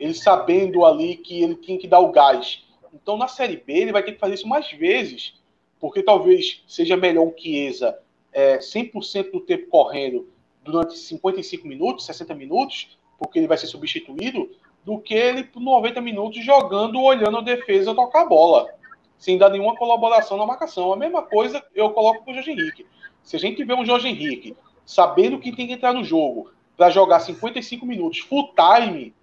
[0.00, 2.64] Ele sabendo ali que ele tinha que dar o gás.
[2.94, 5.34] Então, na Série B, ele vai ter que fazer isso mais vezes.
[5.78, 7.98] Porque talvez seja melhor um Chiesa
[8.32, 10.32] é, 100% do tempo correndo
[10.64, 14.50] durante 55 minutos, 60 minutos, porque ele vai ser substituído,
[14.84, 18.68] do que ele por 90 minutos jogando, olhando a defesa tocar a bola,
[19.16, 20.92] sem dar nenhuma colaboração na marcação.
[20.92, 22.86] A mesma coisa eu coloco para o Jorge Henrique.
[23.22, 26.90] Se a gente vê um Jorge Henrique sabendo que tem que entrar no jogo para
[26.90, 29.14] jogar 55 minutos full time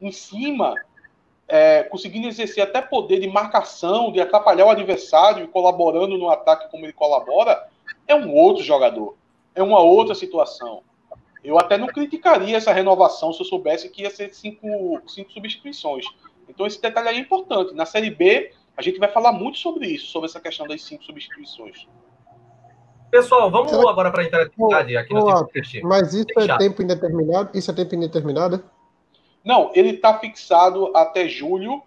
[0.00, 0.74] em cima,
[1.48, 6.86] é, conseguindo exercer até poder de marcação, de atrapalhar o adversário colaborando no ataque como
[6.86, 7.66] ele colabora,
[8.06, 9.16] é um outro jogador.
[9.52, 10.82] É uma outra situação.
[11.42, 16.04] Eu até não criticaria essa renovação se eu soubesse que ia ser cinco, cinco substituições.
[16.48, 17.74] Então esse detalhe aí é importante.
[17.74, 21.04] Na Série B, a gente vai falar muito sobre isso, sobre essa questão das cinco
[21.04, 21.86] substituições.
[23.10, 25.48] Pessoal, vamos agora para a interatividade aqui no oh,
[25.84, 26.52] Mas isso Deixa.
[26.52, 27.56] é tempo indeterminado?
[27.56, 28.62] Isso é tempo indeterminado?
[29.42, 31.82] Não, ele está fixado até julho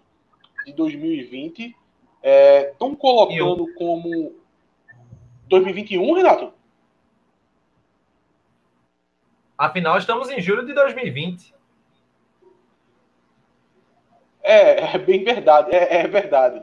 [0.66, 1.76] de 2020.
[2.22, 4.32] Estão é, colocando como
[5.48, 6.52] 2021, Renato?
[9.62, 11.54] Afinal, estamos em julho de 2020.
[14.42, 16.60] É, é bem verdade, é, é verdade.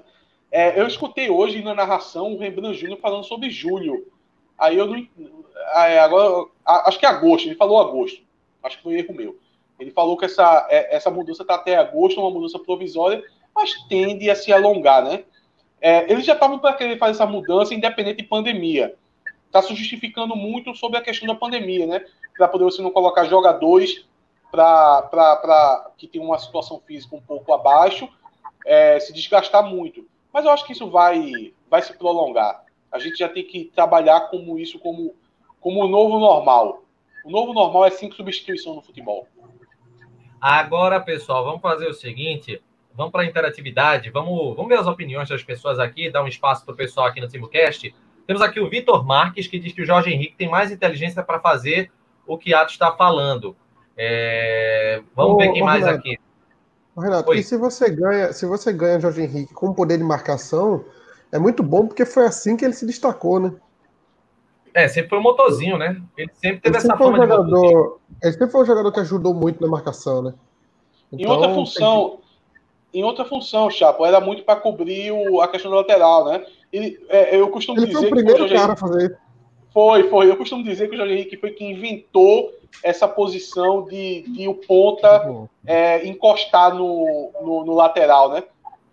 [0.51, 4.11] É, eu escutei hoje na narração o Rembrandt Júnior falando sobre julho.
[4.57, 5.07] Aí eu não.
[6.03, 8.21] Agora, acho que é agosto, ele falou agosto.
[8.61, 9.39] Acho que foi erro meu.
[9.79, 13.23] Ele falou que essa, é, essa mudança está até agosto, uma mudança provisória,
[13.55, 15.23] mas tende a se alongar, né?
[15.79, 18.93] É, eles já estavam para querer fazer essa mudança independente de pandemia.
[19.45, 22.05] Está se justificando muito sobre a questão da pandemia, né?
[22.39, 24.07] Para poder você não colocar jogadores
[24.49, 28.07] para que tem uma situação física um pouco abaixo,
[28.65, 30.07] é, se desgastar muito.
[30.33, 32.63] Mas eu acho que isso vai, vai se prolongar.
[32.89, 35.13] A gente já tem que trabalhar como isso como,
[35.59, 36.83] como o novo normal.
[37.25, 39.27] O novo normal é cinco substituições no futebol.
[40.39, 42.61] Agora, pessoal, vamos fazer o seguinte:
[42.93, 46.63] vamos para a interatividade, vamos, vamos ver as opiniões das pessoas aqui, dar um espaço
[46.63, 47.93] para o pessoal aqui no TimoCast
[48.25, 51.39] Temos aqui o Vitor Marques, que diz que o Jorge Henrique tem mais inteligência para
[51.39, 51.91] fazer
[52.29, 53.55] o que Atos está falando.
[53.97, 55.01] É...
[55.15, 56.19] Vamos ô, ver quem mais Renato, aqui.
[56.95, 57.39] Renato, Oi.
[57.39, 60.85] e se você ganha, se você ganha Jorge Henrique com poder de marcação,
[61.31, 63.53] é muito bom porque foi assim que ele se destacou, né?
[64.73, 65.99] É, sempre foi um motorzinho, né?
[66.15, 69.33] Ele sempre teve ele essa forma um jogador, Ele sempre foi um jogador que ajudou
[69.33, 70.33] muito na marcação, né?
[71.11, 72.19] Então, em outra função,
[72.93, 76.45] em outra função, Chapo, era muito para cobrir o, a questão do lateral, né?
[76.71, 79.28] Ele, é, eu costumo ele dizer foi o primeiro que o cara a fazer isso.
[79.73, 80.29] Foi, foi.
[80.29, 82.53] Eu costumo dizer que o Jorge Henrique foi quem inventou
[82.83, 88.43] essa posição de, de o ponta é, encostar no, no, no, lateral, né?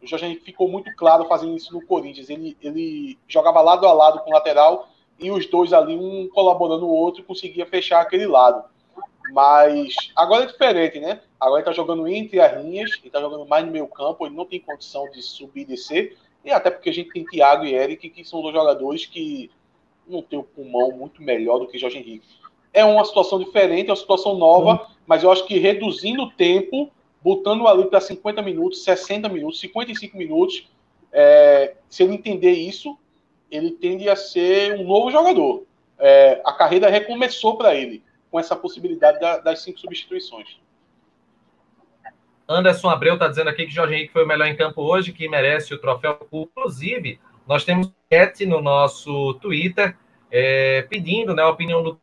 [0.02, 2.28] O Jorge Henrique ficou muito claro fazendo isso no Corinthians.
[2.28, 6.86] Ele, ele jogava lado a lado com o lateral e os dois ali, um colaborando
[6.86, 8.64] o outro, conseguia fechar aquele lado.
[9.32, 11.20] Mas agora é diferente, né?
[11.40, 14.36] Agora ele tá jogando entre as linhas, ele tá jogando mais no meio campo, ele
[14.36, 16.16] não tem condição de subir e descer.
[16.44, 19.50] E até porque a gente tem Thiago e Eric, que são dois jogadores que
[20.08, 22.26] não tem o pulmão muito melhor do que Jorge Henrique.
[22.72, 26.90] É uma situação diferente, é uma situação nova, mas eu acho que reduzindo o tempo,
[27.22, 30.68] botando ali para 50 minutos, 60 minutos, 55 minutos,
[31.12, 32.98] é, se ele entender isso,
[33.50, 35.64] ele tende a ser um novo jogador.
[35.98, 40.58] É, a carreira recomeçou para ele com essa possibilidade da, das cinco substituições.
[42.48, 45.28] Anderson Abreu está dizendo aqui que Jorge Henrique foi o melhor em campo hoje, que
[45.28, 46.18] merece o troféu.
[46.32, 49.96] Inclusive, nós temos enquete no nosso Twitter
[50.30, 52.00] é, pedindo né, a opinião do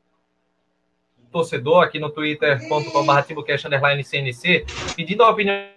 [1.31, 4.65] torcedor aqui no twitter.com.br CNC,
[4.95, 5.67] pedindo a opinião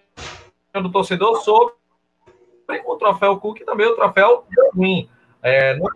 [0.75, 1.75] do torcedor sobre
[2.85, 5.09] o troféu Cook e também o troféu Win.
[5.43, 5.91] É, no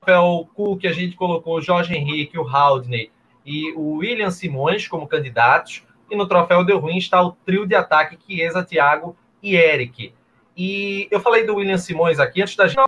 [0.00, 3.10] troféu Cook, a gente colocou o Jorge Henrique, o Haldney
[3.46, 5.84] e o William Simões como candidatos.
[6.10, 10.12] E no troféu Deu Ruim está o trio de ataque Chiesa, Thiago e Eric.
[10.56, 12.80] E eu falei do William Simões aqui antes da gente.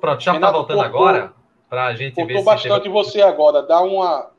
[0.00, 1.34] Pronto, já está voltando cortou, agora
[1.68, 2.42] para a gente ver.
[2.42, 2.88] bastante teve...
[2.88, 3.62] você agora.
[3.62, 4.30] Dá uma,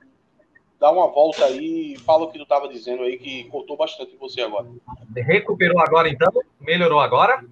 [0.79, 4.15] dá uma volta aí e fala o que tu estava dizendo aí, que cortou bastante
[4.15, 4.67] você agora.
[5.15, 6.31] Recuperou agora então?
[6.59, 7.45] Melhorou agora?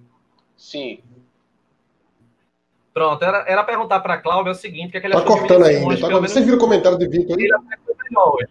[0.56, 1.00] Sim.
[2.98, 5.64] Pronto, era, era perguntar para a Cláudia o seguinte: que é que ele tá cortando
[5.64, 5.96] ainda.
[6.00, 7.48] Tá, você viu o comentário do Vitor aí?
[8.16, 8.48] Hoje.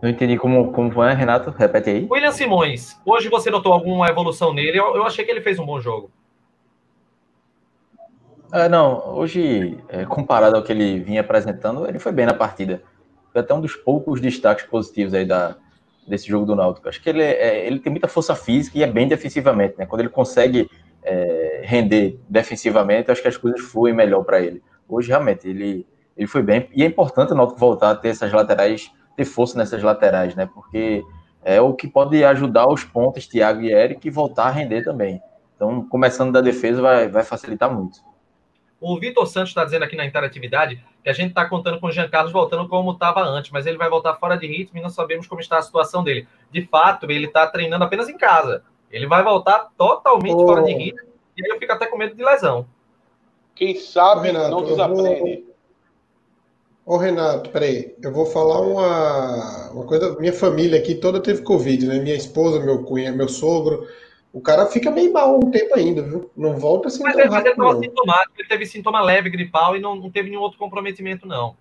[0.00, 1.50] Não entendi como, como foi, Renato?
[1.50, 2.08] Repete aí.
[2.10, 4.78] William Simões, hoje você notou alguma evolução nele?
[4.78, 6.10] Eu, eu achei que ele fez um bom jogo.
[8.50, 12.82] Ah, não, hoje, é, comparado ao que ele vinha apresentando, ele foi bem na partida.
[13.30, 15.56] Foi até um dos poucos destaques positivos aí da,
[16.08, 16.88] desse jogo do Náutico.
[16.88, 19.86] Acho que ele, é, ele tem muita força física e é bem defensivamente, né?
[19.86, 20.68] Quando ele consegue
[21.02, 24.62] é, render defensivamente, acho que as coisas fluem melhor para ele.
[24.88, 25.86] Hoje, realmente, ele,
[26.16, 26.68] ele foi bem.
[26.74, 30.48] E é importante o Náutico voltar a ter essas laterais ter força nessas laterais, né?
[30.54, 31.02] Porque
[31.42, 35.20] é o que pode ajudar os pontos, Thiago e Eric, voltar a render também.
[35.56, 37.98] Então, começando da defesa, vai, vai facilitar muito.
[38.80, 41.92] O Vitor Santos está dizendo aqui na interatividade que a gente está contando com o
[41.92, 44.90] Jean Carlos voltando como estava antes, mas ele vai voltar fora de ritmo e não
[44.90, 46.28] sabemos como está a situação dele.
[46.50, 48.62] De fato, ele está treinando apenas em casa.
[48.90, 50.46] Ele vai voltar totalmente oh.
[50.46, 52.66] fora de ritmo e aí eu fico até com medo de lesão.
[53.54, 55.44] Quem sabe Renato, não desaprende.
[56.84, 60.18] Ô Renato, peraí, eu vou falar uma, uma coisa.
[60.18, 61.98] Minha família aqui toda teve Covid, né?
[61.98, 63.86] Minha esposa, meu cunha, meu sogro.
[64.32, 66.30] O cara fica meio mal um tempo ainda, viu?
[66.36, 67.80] Não volta assim mas tão rápido, ele não.
[67.80, 71.56] sintomático, ele teve sintoma leve, gripal e não, não teve nenhum outro comprometimento, não.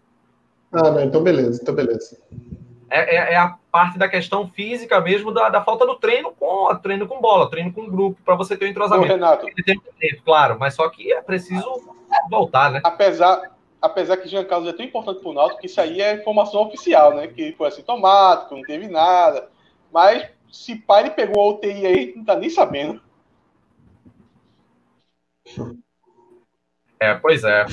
[0.72, 2.18] Ah, não, então beleza, então beleza.
[2.89, 6.73] É, é, é a parte da questão física mesmo da, da falta do treino com
[6.76, 9.11] treino com bola, treino com grupo, para você ter o um entrosamento.
[9.11, 9.48] Ô, Renato.
[9.48, 11.81] Ele tem tempo, claro, mas só que é preciso
[12.30, 12.81] voltar, né?
[12.84, 16.15] Apesar, apesar que Jean Carlos é tão importante para o Náutico que isso aí é
[16.15, 17.27] informação oficial, né?
[17.27, 19.49] Que foi assintomático, não teve nada.
[19.91, 23.02] Mas se pai ele pegou a UTI aí, não tá nem sabendo.
[26.99, 27.65] É, pois é.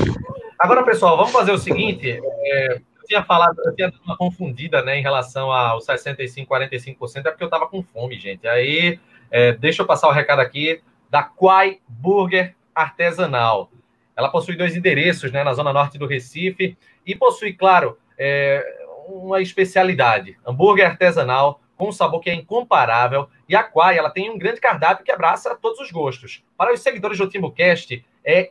[0.59, 2.11] Agora, pessoal, vamos fazer o seguinte.
[2.11, 7.27] É, eu tinha falado, eu tinha dado uma confundida, né, em relação aos 65, 45%,
[7.27, 8.47] é porque eu tava com fome, gente.
[8.47, 8.99] Aí,
[9.31, 10.81] é, deixa eu passar o recado aqui
[11.11, 13.71] da Quai Burger Artesanal.
[14.17, 18.65] Ela possui dois endereços, né, na zona norte do Recife, e possui, claro, é,
[19.09, 23.29] uma especialidade: hambúrguer artesanal com um sabor que é incomparável.
[23.49, 26.43] E a Quai, ela tem um grande cardápio que abraça todos os gostos.
[26.57, 28.51] Para os seguidores do TimbuCast, é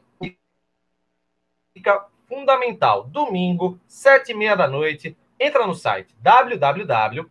[1.74, 3.06] fica fundamental.
[3.06, 7.24] Domingo, sete e meia da noite, entra no site www.quai.com.br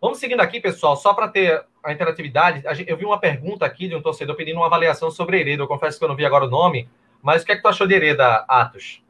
[0.00, 2.62] Vamos seguindo aqui, pessoal, só para ter a interatividade.
[2.86, 5.62] Eu vi uma pergunta aqui de um torcedor pedindo uma avaliação sobre Hereda.
[5.62, 6.88] Eu confesso que eu não vi agora o nome,
[7.22, 9.02] mas o que é que tu achou de Hereda, Atos?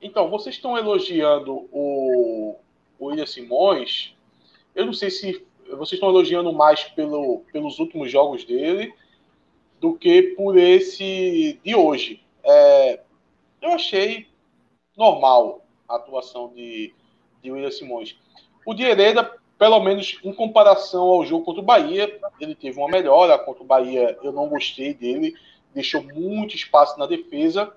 [0.00, 2.56] Então, vocês estão elogiando o,
[2.98, 4.14] o William Simões.
[4.74, 5.44] Eu não sei se
[5.76, 8.94] vocês estão elogiando mais pelo, pelos últimos jogos dele
[9.80, 12.22] do que por esse de hoje.
[12.42, 13.00] É,
[13.60, 14.26] eu achei
[14.96, 16.94] normal a atuação de,
[17.42, 18.16] de William Simões.
[18.66, 22.88] O de Hereda, pelo menos em comparação ao jogo contra o Bahia, ele teve uma
[22.88, 23.38] melhora.
[23.38, 25.34] Contra o Bahia, eu não gostei dele,
[25.74, 27.72] deixou muito espaço na defesa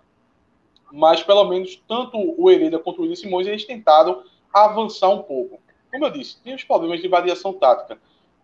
[0.91, 5.60] mas pelo menos tanto o Hereda quanto o William Simões eles tentaram avançar um pouco.
[5.98, 7.98] Como eu disse, tem os problemas de variação tática,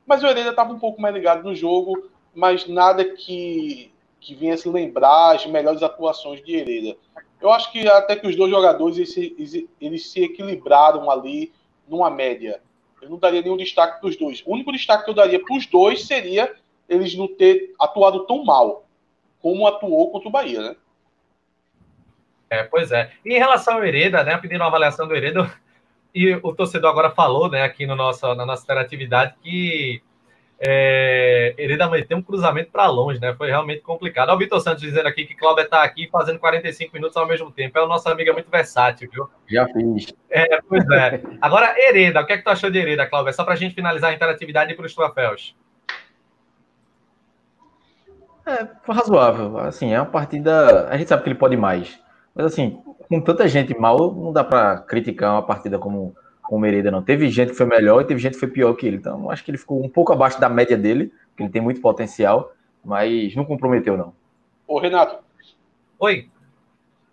[0.08, 4.58] mas o Hereda estava um pouco mais ligado no jogo, mas nada que, que vinha
[4.58, 6.98] se lembrar as melhores atuações de Hereda.
[7.40, 11.54] Eu acho que até que os dois jogadores eles, eles se equilibraram ali
[11.88, 12.60] numa média.
[13.00, 14.42] Eu não daria nenhum destaque para os dois.
[14.48, 16.52] O único destaque que eu daria para os dois seria
[16.90, 18.88] eles não ter atuado tão mal
[19.40, 20.76] como atuou contra o Bahia, né?
[22.50, 23.12] É, pois é.
[23.24, 25.54] E em relação ao Hereda, né, pedindo uma avaliação do Hereda,
[26.14, 30.02] e o torcedor agora falou, né, aqui no nosso, na nossa interatividade, que
[30.66, 33.34] é, Hereda tem um cruzamento para longe, né?
[33.34, 34.30] Foi realmente complicado.
[34.30, 37.52] Olha o Vitor Santos dizendo aqui que Cláudio está aqui fazendo 45 minutos ao mesmo
[37.52, 37.78] tempo.
[37.78, 39.30] É o nosso amigo é muito versátil, viu?
[39.50, 40.14] Já fiz.
[40.30, 41.22] É, pois é.
[41.42, 43.32] Agora, Hereda, o que é que tu achou de Hereda, Cláudio?
[43.32, 45.54] É só para a gente finalizar a interatividade e para os troféus.
[48.46, 49.58] É, foi razoável.
[49.58, 50.88] Assim, é uma partida.
[50.88, 52.00] A gente sabe que ele pode mais.
[52.36, 56.16] Mas assim, com tanta gente mal, não dá para criticar uma partida como
[56.50, 57.02] o Merida, não.
[57.02, 58.98] Teve gente que foi melhor e teve gente que foi pior que ele.
[58.98, 61.82] Então, acho que ele ficou um pouco abaixo da média dele, que ele tem muito
[61.82, 62.54] potencial,
[62.84, 64.14] mas não comprometeu, não.
[64.68, 65.24] Ô, Renato.
[66.00, 66.30] Oi.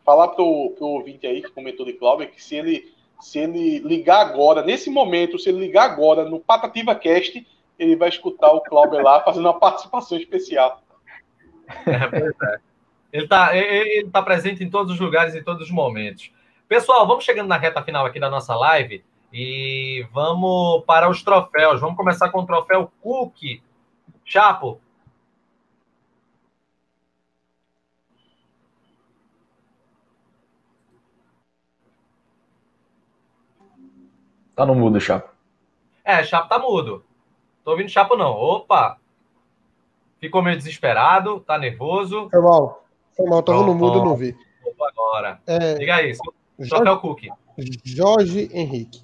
[0.04, 4.20] Falar pro, pro ouvinte aí que comentou de Cláudio que se ele, se ele ligar
[4.20, 7.46] agora, nesse momento, se ele ligar agora no Patativa Cast,
[7.78, 10.82] ele vai escutar o Cláudio lá fazendo uma participação especial.
[11.86, 12.69] É, pois é.
[13.12, 16.30] Ele está ele tá presente em todos os lugares, em todos os momentos.
[16.68, 21.80] Pessoal, vamos chegando na reta final aqui da nossa live e vamos para os troféus.
[21.80, 23.60] Vamos começar com o troféu Cook.
[24.24, 24.80] Chapo.
[34.54, 35.30] Tá no mudo, Chapo.
[36.04, 37.04] É, Chapo tá mudo.
[37.64, 38.30] Tô ouvindo Chapo não.
[38.32, 38.98] Opa!
[40.20, 42.28] Ficou meio desesperado, tá nervoso.
[42.30, 42.84] Foi mal.
[43.20, 44.34] Foi mal, tava no mudo, não vi.
[44.80, 45.40] Agora.
[45.46, 45.74] É...
[45.74, 46.22] Diga isso.
[46.68, 47.24] Troféu Cook.
[47.84, 49.02] Jorge Henrique.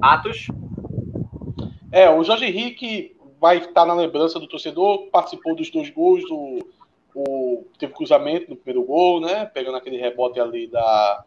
[0.00, 0.48] Atos.
[1.90, 6.66] É, o Jorge Henrique vai estar na lembrança do torcedor, participou dos dois gols, do,
[7.14, 9.44] o, teve cruzamento no primeiro gol, né?
[9.44, 11.24] Pegando aquele rebote ali da,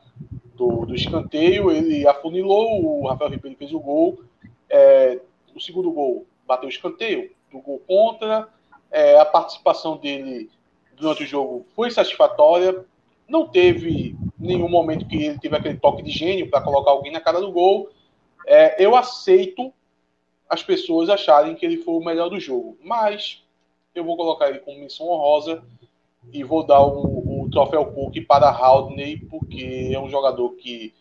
[0.56, 4.20] do, do escanteio, ele afunilou, o Rafael Ribeiro fez o gol.
[4.68, 5.20] É,
[5.56, 8.48] o segundo gol bateu o escanteio, do gol contra.
[8.90, 10.50] É, a participação dele
[10.96, 12.86] durante o jogo foi satisfatória.
[13.28, 17.20] Não teve nenhum momento que ele teve aquele toque de gênio para colocar alguém na
[17.20, 17.90] cara do gol.
[18.46, 19.74] É, eu aceito
[20.48, 23.44] as pessoas acharem que ele foi o melhor do jogo, mas
[23.94, 25.64] eu vou colocar ele como missão honrosa
[26.32, 30.94] e vou dar o, o troféu Cook para Haldney, porque é um jogador que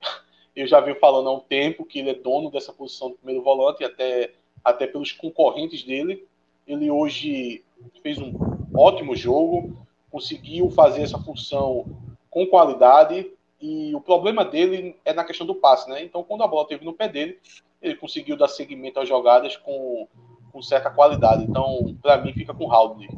[0.56, 3.42] eu já venho falando há um tempo que ele é dono dessa posição de primeiro
[3.42, 4.32] volante, até,
[4.64, 6.26] até pelos concorrentes dele.
[6.66, 7.62] Ele hoje
[8.02, 8.32] fez um
[8.76, 9.76] ótimo jogo,
[10.10, 11.86] conseguiu fazer essa função
[12.30, 13.30] com qualidade
[13.60, 16.02] e o problema dele é na questão do passe, né?
[16.02, 17.38] Então, quando a bola teve no pé dele,
[17.80, 20.06] ele conseguiu dar seguimento às jogadas com,
[20.52, 21.44] com certa qualidade.
[21.44, 23.08] Então, para mim, fica com o Haldley.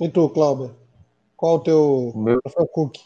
[0.00, 0.74] E tu, Cláudio?
[1.36, 2.40] Qual o teu Meu...
[2.72, 2.96] Cook?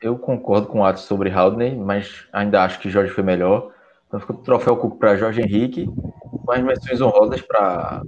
[0.00, 3.72] Eu concordo com o Atos sobre Haldney, mas ainda acho que Jorge foi melhor.
[4.06, 8.02] Então fica o troféu Cook para Jorge Henrique, com as menções honrosas para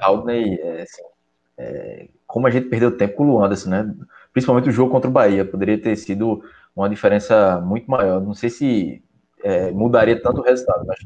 [0.00, 1.02] Haldney, é, assim,
[1.58, 3.94] é, como a gente perdeu tempo com o Luanderson, né?
[4.32, 5.44] Principalmente o jogo contra o Bahia.
[5.44, 6.42] Poderia ter sido
[6.74, 8.20] uma diferença muito maior.
[8.20, 9.02] Não sei se
[9.42, 10.98] é, mudaria tanto o resultado, mas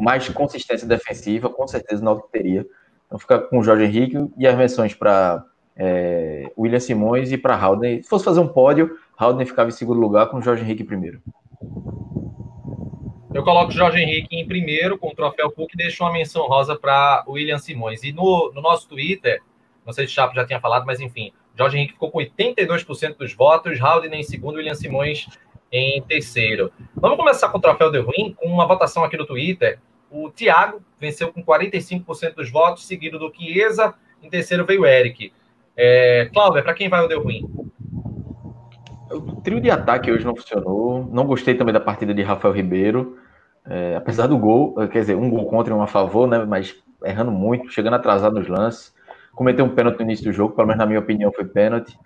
[0.00, 2.66] mais consistência defensiva, com certeza o Náutico teria.
[3.06, 5.44] Então fica com o Jorge Henrique e as menções para
[5.76, 8.02] é, William Simões e para Haldane.
[8.02, 11.20] Se fosse fazer um pódio, Haldane ficava em segundo lugar com o Jorge Henrique primeiro.
[13.34, 16.46] Eu coloco o Jorge Henrique em primeiro com o troféu Cook e deixo uma menção
[16.46, 18.04] rosa para William Simões.
[18.04, 19.42] E no, no, nosso Twitter,
[19.84, 23.16] não sei se o Chapo já tinha falado, mas enfim, Jorge Henrique ficou com 82%
[23.16, 25.26] dos votos, Haldane em segundo, William Simões
[25.72, 26.70] em terceiro.
[26.94, 29.80] Vamos começar com o troféu de ruim, com uma votação aqui no Twitter.
[30.08, 35.32] O Thiago venceu com 45% dos votos, seguido do Chiesa, em terceiro veio o Eric.
[35.76, 37.44] É, Cláudio, para quem vai o deu ruim?
[39.10, 41.08] O trio de ataque hoje não funcionou.
[41.12, 43.23] Não gostei também da partida de Rafael Ribeiro.
[43.66, 46.44] É, apesar do gol, quer dizer, um gol contra e um a favor, né?
[46.44, 48.94] Mas errando muito, chegando atrasado nos lances.
[49.34, 51.98] Cometeu um pênalti no início do jogo, pelo menos na minha opinião foi pênalti.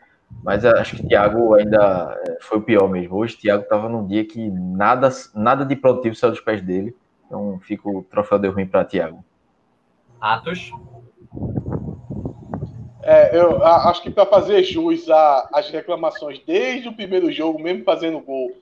[0.42, 3.16] Mas acho que o Thiago ainda é, foi o pior mesmo.
[3.16, 6.94] Hoje o Thiago estava num dia que nada, nada de produtivo saiu dos pés dele.
[7.26, 9.24] Então fica o troféu de ruim para Thiago.
[10.20, 10.70] Atos?
[13.02, 15.06] É, eu acho que para fazer jus
[15.52, 18.52] às reclamações desde o primeiro jogo, mesmo fazendo gol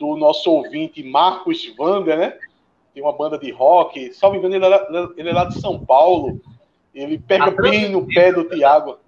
[0.00, 2.38] do nosso ouvinte Marcos Vander, né?
[2.94, 5.78] Tem uma banda de rock, só me engano, ele é, ele é lá de São
[5.78, 6.40] Paulo.
[6.92, 8.98] Ele pega bem no pé do Thiago.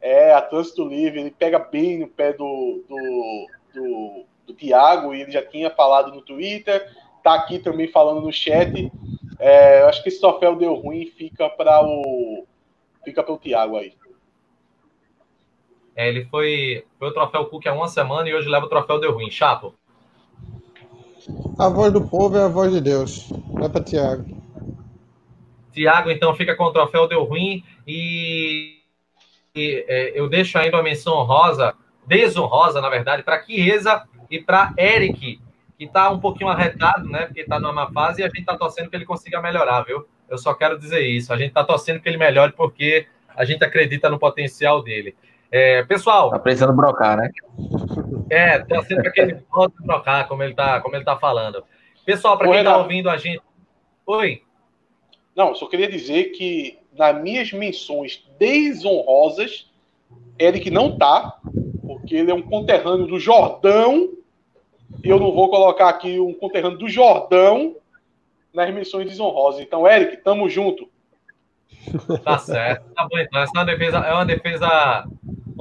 [0.00, 5.20] É, a Trânsito Livre, ele pega bem no pé do, do, do, do Thiago, e
[5.20, 6.88] ele já tinha falado no Twitter,
[7.22, 8.90] tá aqui também falando no chat.
[9.38, 12.46] É, eu acho que esse troféu deu ruim fica para o
[13.04, 13.92] fica para o Thiago aí.
[15.94, 18.98] É, ele foi, foi o troféu Cook há uma semana e hoje leva o troféu
[18.98, 19.30] Deu Ruim.
[19.30, 19.74] Chapo.
[21.58, 23.30] A voz do povo é a voz de Deus.
[23.62, 24.24] É para Tiago.
[25.72, 28.78] Tiago, então, fica com o troféu Deu Ruim e,
[29.54, 31.74] e é, eu deixo ainda uma menção honrosa,
[32.06, 35.40] desonrosa, na verdade, para Chiesa e para Eric,
[35.78, 37.26] que está um pouquinho arretado, né?
[37.26, 40.06] Porque está numa fase e a gente está torcendo que ele consiga melhorar, viu?
[40.28, 41.32] Eu só quero dizer isso.
[41.32, 45.14] A gente está torcendo que ele melhore porque a gente acredita no potencial dele.
[45.50, 46.30] É, pessoal.
[46.30, 47.30] Tá precisando brocar, né?
[48.30, 51.64] É, tá sendo aquele voto brocar, como ele tá, como ele tá falando.
[52.04, 53.42] Pessoal, para quem está ouvindo a gente.
[54.06, 54.42] Oi.
[55.34, 59.70] Não, só queria dizer que nas minhas menções desonrosas,
[60.38, 61.38] Eric não tá,
[61.82, 64.10] porque ele é um conterrâneo do Jordão.
[65.04, 67.76] E eu não vou colocar aqui um conterrâneo do Jordão
[68.52, 69.60] nas menções desonrosas.
[69.60, 70.88] Então, Eric, tamo junto.
[72.24, 72.92] Tá certo.
[72.94, 73.40] Tá bom, então.
[73.40, 75.04] Essa é uma defesa, é uma defesa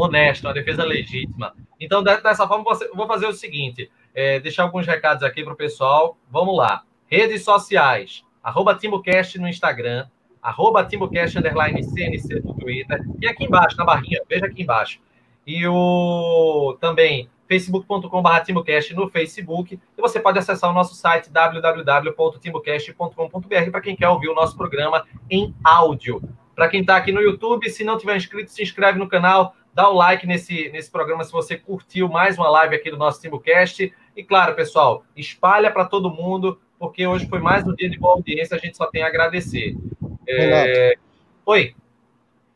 [0.06, 1.54] honesta, uma defesa legítima.
[1.80, 2.64] Então, dessa forma,
[2.94, 6.18] vou fazer o seguinte: é, deixar alguns recados aqui para o pessoal.
[6.30, 6.84] Vamos lá.
[7.08, 10.08] Redes sociais, arroba TimbuCast no Instagram,
[10.42, 15.00] arroba TimbuCast underline CNC no Twitter, e aqui embaixo, na barrinha, veja aqui embaixo.
[15.46, 19.80] E o também facebook.com.br TimbuCast no Facebook.
[19.98, 25.04] E você pode acessar o nosso site www.timbucast.com.br para quem quer ouvir o nosso programa
[25.28, 26.22] em áudio.
[26.54, 29.90] Para quem está aqui no YouTube, se não tiver inscrito, se inscreve no canal, dá
[29.90, 33.94] o like nesse, nesse programa se você curtiu mais uma live aqui do nosso TimbuCast.
[34.14, 38.16] E claro, pessoal, espalha para todo mundo, porque hoje foi mais um dia de boa
[38.16, 39.78] audiência, a gente só tem a agradecer.
[40.28, 40.96] É...
[41.46, 41.74] Oi.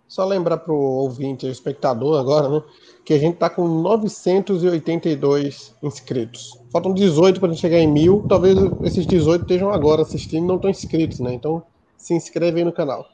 [0.05, 2.61] Só lembrar para o ouvinte, o espectador agora, né?
[3.05, 6.61] que a gente está com 982 inscritos.
[6.73, 8.25] Faltam 18 para a gente chegar em mil.
[8.27, 11.33] Talvez esses 18 estejam agora assistindo e não estão inscritos, né?
[11.33, 11.63] Então
[11.95, 13.07] se inscreve aí no canal.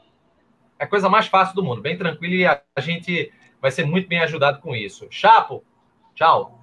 [0.80, 3.30] É a coisa mais fácil do mundo, bem tranquilo e a gente
[3.60, 5.06] vai ser muito bem ajudado com isso.
[5.10, 5.62] Chapo,
[6.14, 6.60] tchau.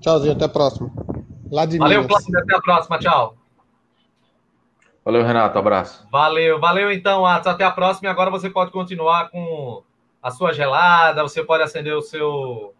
[0.00, 0.90] Tchauzinho, até a próxima.
[1.50, 3.36] Lá de Valeu, Cláudio, até a próxima, tchau.
[5.04, 6.06] Valeu, Renato, abraço.
[6.10, 8.08] Valeu, valeu então, Atos, até a próxima.
[8.08, 9.82] E agora você pode continuar com
[10.22, 12.72] a sua gelada, você pode acender o seu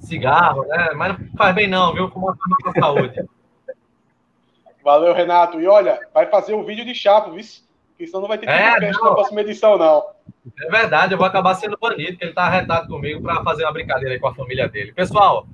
[0.00, 0.92] cigarro, né?
[0.96, 2.10] Mas não faz bem não, viu?
[2.10, 2.36] Como a
[2.80, 3.22] saúde.
[4.82, 5.60] Valeu, Renato.
[5.60, 7.44] E olha, vai fazer o um vídeo de chapo, viu?
[7.90, 10.17] Porque senão não vai ter é, tempo na próxima edição, não.
[10.60, 13.72] É verdade, eu vou acabar sendo banido, porque ele tá arretado comigo para fazer uma
[13.72, 14.92] brincadeira aí com a família dele.
[14.92, 15.46] Pessoal,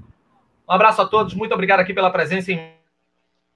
[0.69, 2.73] um abraço a todos, muito obrigado aqui pela presença em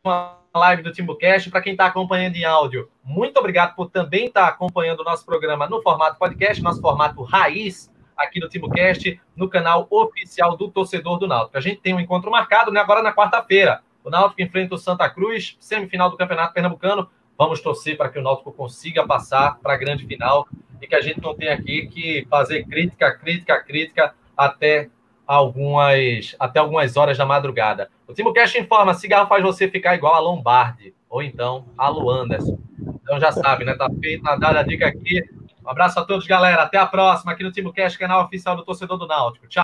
[0.04, 1.50] uma live do TimbuCast.
[1.50, 5.24] Para quem está acompanhando em áudio, muito obrigado por também estar tá acompanhando o nosso
[5.24, 11.18] programa no formato podcast, nosso formato raiz aqui do TimbuCast, no canal oficial do Torcedor
[11.18, 11.56] do Náutico.
[11.56, 13.80] A gente tem um encontro marcado né, agora na quarta-feira.
[14.02, 17.08] O Náutico enfrenta o Santa Cruz, semifinal do Campeonato Pernambucano.
[17.38, 20.48] Vamos torcer para que o Náutico consiga passar para a grande final
[20.80, 24.88] e que a gente não tenha aqui que fazer crítica, crítica, crítica até
[25.26, 27.90] algumas, até algumas horas da madrugada.
[28.06, 32.58] O Timocast informa: cigarro faz você ficar igual a Lombardi, ou então a Luanderson.
[33.02, 33.74] Então já sabe, né?
[33.74, 35.22] Tá feita, tá dada a dica aqui.
[35.64, 36.62] Um abraço a todos, galera.
[36.62, 39.46] Até a próxima aqui no Timo Cash, canal oficial do Torcedor do Náutico.
[39.48, 39.56] Tchau.